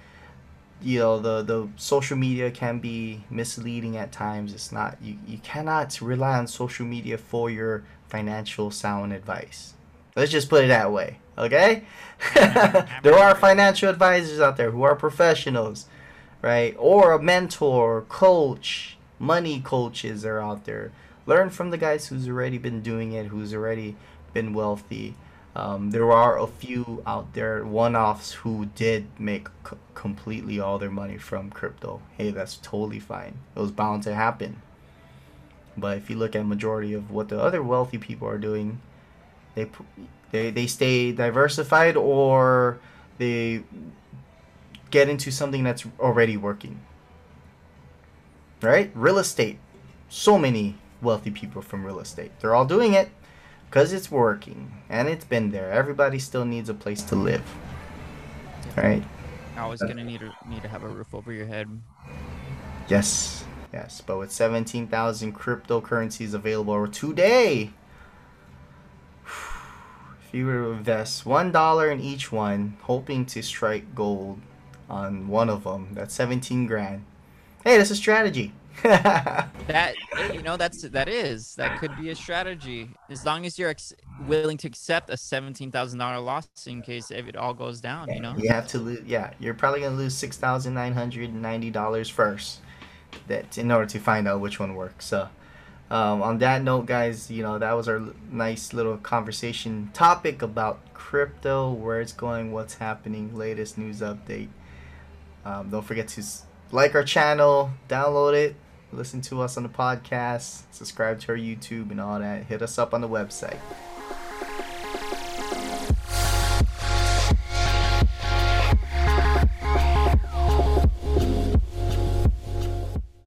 You 0.82 1.00
know, 1.00 1.20
the 1.20 1.44
the 1.44 1.70
social 1.78 2.18
media 2.18 2.50
can 2.50 2.80
be 2.80 3.24
misleading 3.30 3.96
at 3.96 4.12
times. 4.12 4.52
It's 4.52 4.72
not 4.72 4.98
you 5.00 5.18
you 5.28 5.38
cannot 5.38 6.02
rely 6.02 6.38
on 6.40 6.48
social 6.48 6.86
media 6.88 7.18
for 7.20 7.52
your 7.52 7.84
financial 8.10 8.72
sound 8.72 9.14
advice. 9.14 9.76
Let's 10.16 10.32
just 10.32 10.50
put 10.50 10.66
it 10.66 10.68
that 10.68 10.92
way, 10.92 11.20
okay? 11.38 11.84
there 12.34 13.18
are 13.18 13.36
financial 13.36 13.90
advisors 13.90 14.40
out 14.40 14.58
there 14.58 14.72
who 14.72 14.84
are 14.84 14.96
professionals, 14.96 15.86
right? 16.42 16.76
Or 16.78 17.14
a 17.14 17.22
mentor, 17.22 18.02
coach, 18.10 18.98
money 19.20 19.62
coaches 19.62 20.26
are 20.26 20.40
out 20.40 20.66
there. 20.66 20.92
Learn 21.26 21.50
from 21.50 21.70
the 21.70 21.78
guys 21.78 22.08
who's 22.08 22.28
already 22.28 22.58
been 22.58 22.82
doing 22.82 23.14
it, 23.14 23.28
who's 23.28 23.54
already 23.54 23.96
been 24.34 24.54
wealthy. 24.54 25.16
Um, 25.56 25.92
there 25.92 26.12
are 26.12 26.40
a 26.40 26.48
few 26.48 27.04
out 27.06 27.34
there, 27.34 27.64
one-offs, 27.64 28.32
who 28.32 28.66
did 28.74 29.08
make 29.20 29.48
c- 29.70 29.78
completely 29.94 30.60
all 30.60 30.80
their 30.80 30.90
money 30.90 31.18
from 31.18 31.52
crypto. 31.52 32.02
Hey, 32.18 32.32
that's 32.32 32.58
totally 32.58 33.00
fine. 33.00 33.38
It 33.56 33.60
was 33.60 33.72
bound 33.72 34.02
to 34.04 34.16
happen. 34.16 34.62
But 35.78 35.98
if 35.98 36.10
you 36.10 36.16
look 36.16 36.36
at 36.36 36.46
majority 36.46 36.94
of 36.94 37.12
what 37.12 37.30
the 37.30 37.40
other 37.40 37.62
wealthy 37.62 38.00
people 38.00 38.28
are 38.28 38.38
doing, 38.38 38.82
they 39.56 39.70
they 40.32 40.50
they 40.52 40.68
stay 40.68 41.12
diversified 41.12 41.96
or 41.96 42.80
they 43.18 43.64
get 44.92 45.10
into 45.10 45.32
something 45.32 45.64
that's 45.64 45.86
already 46.00 46.38
working. 46.38 46.80
Right? 48.62 48.92
Real 48.94 49.18
estate. 49.18 49.60
So 50.10 50.38
many 50.38 50.78
wealthy 51.02 51.32
people 51.32 51.62
from 51.62 51.86
real 51.86 52.00
estate. 52.00 52.32
They're 52.40 52.56
all 52.56 52.66
doing 52.66 52.94
it 52.94 53.10
because 53.74 53.92
it's 53.92 54.12
working 54.12 54.72
and 54.88 55.10
it's 55.10 55.26
been 55.26 55.50
there. 55.50 55.72
Everybody 55.72 56.20
still 56.20 56.46
needs 56.46 56.70
a 56.70 56.76
place 56.76 57.02
to 57.06 57.16
live. 57.16 57.44
Right? 58.78 59.04
Always 59.58 59.82
gonna 59.82 60.04
need 60.04 60.20
to 60.20 60.32
need 60.48 60.62
to 60.62 60.68
have 60.68 60.84
a 60.84 60.88
roof 60.88 61.12
over 61.12 61.34
your 61.34 61.48
head. 61.48 61.68
Yes. 62.88 63.46
Yes, 63.74 64.04
but 64.06 64.20
with 64.20 64.32
17,000 64.32 65.34
cryptocurrencies 65.34 66.36
available 66.36 66.88
today, 66.88 67.72
if 69.26 70.30
you 70.32 70.46
were 70.46 70.66
to 70.66 70.72
invest 70.74 71.26
$1 71.26 71.92
in 71.92 72.00
each 72.00 72.32
one, 72.32 72.78
hoping 72.84 73.26
to 73.26 73.42
strike 73.42 73.96
gold 73.96 74.40
on 74.88 75.28
one 75.28 75.50
of 75.50 75.64
them, 75.64 75.88
that's 75.94 76.14
17 76.14 76.68
grand. 76.68 77.06
Hey, 77.64 77.80
that's 77.80 77.90
a 77.90 77.96
strategy. 77.96 78.54
That 78.82 79.96
you 80.34 80.42
know, 80.42 80.58
that's 80.58 80.82
that 80.82 81.08
is 81.08 81.56
that 81.56 81.80
could 81.80 81.96
be 81.96 82.10
a 82.10 82.16
strategy 82.16 82.90
as 83.10 83.26
long 83.26 83.46
as 83.46 83.58
you're 83.58 83.70
ex- 83.70 83.94
willing 84.28 84.58
to 84.58 84.68
accept 84.68 85.10
a 85.10 85.16
seventeen 85.16 85.72
thousand 85.72 86.00
dollar 86.00 86.20
loss 86.20 86.48
in 86.68 86.82
case 86.82 87.12
if 87.12 87.28
it 87.28 87.36
all 87.36 87.54
goes 87.54 87.80
down. 87.80 88.10
You 88.10 88.20
know. 88.20 88.36
You 88.38 88.50
have 88.50 88.68
to 88.70 88.80
lose. 88.80 89.04
Yeah, 89.06 89.32
you're 89.40 89.54
probably 89.54 89.82
gonna 89.82 89.96
lose 89.96 90.14
six 90.14 90.38
thousand 90.38 90.74
nine 90.74 90.94
hundred 90.94 91.34
ninety 91.34 91.70
dollars 91.70 92.10
first, 92.10 92.60
that 93.28 93.58
in 93.58 93.72
order 93.72 93.86
to 93.86 94.00
find 94.00 94.28
out 94.28 94.42
which 94.42 94.60
one 94.60 94.76
works. 94.76 95.06
So, 95.06 95.30
um, 95.90 96.22
on 96.22 96.40
that 96.40 96.62
note, 96.62 96.86
guys, 96.86 97.32
you 97.32 97.42
know 97.44 97.58
that 97.58 97.72
was 97.74 97.88
our 97.88 97.98
l- 97.98 98.14
nice 98.30 98.74
little 98.74 98.98
conversation 98.98 99.92
topic 99.94 100.42
about 100.42 100.94
crypto, 100.94 101.72
where 101.72 102.02
it's 102.02 102.14
going, 102.14 102.52
what's 102.52 102.76
happening, 102.76 103.36
latest 103.38 103.78
news 103.78 104.02
update. 104.02 104.50
Um, 105.46 105.70
don't 105.70 105.86
forget 105.86 106.10
to 106.10 106.22
s- 106.22 106.44
like 106.72 106.96
our 106.96 107.04
channel, 107.04 107.72
download 107.88 108.34
it, 108.34 108.56
listen 108.94 109.22
to 109.22 109.42
us 109.42 109.58
on 109.58 109.64
the 109.64 109.70
podcast, 109.70 110.64
subscribe 110.72 111.20
to 111.22 111.32
our 111.34 111.38
YouTube 111.38 111.92
and 111.92 112.00
all 112.00 112.20
that. 112.20 112.46
Hit 112.46 112.62
us 112.62 112.78
up 112.78 112.94
on 112.94 113.02
the 113.02 113.10
website. 113.10 113.60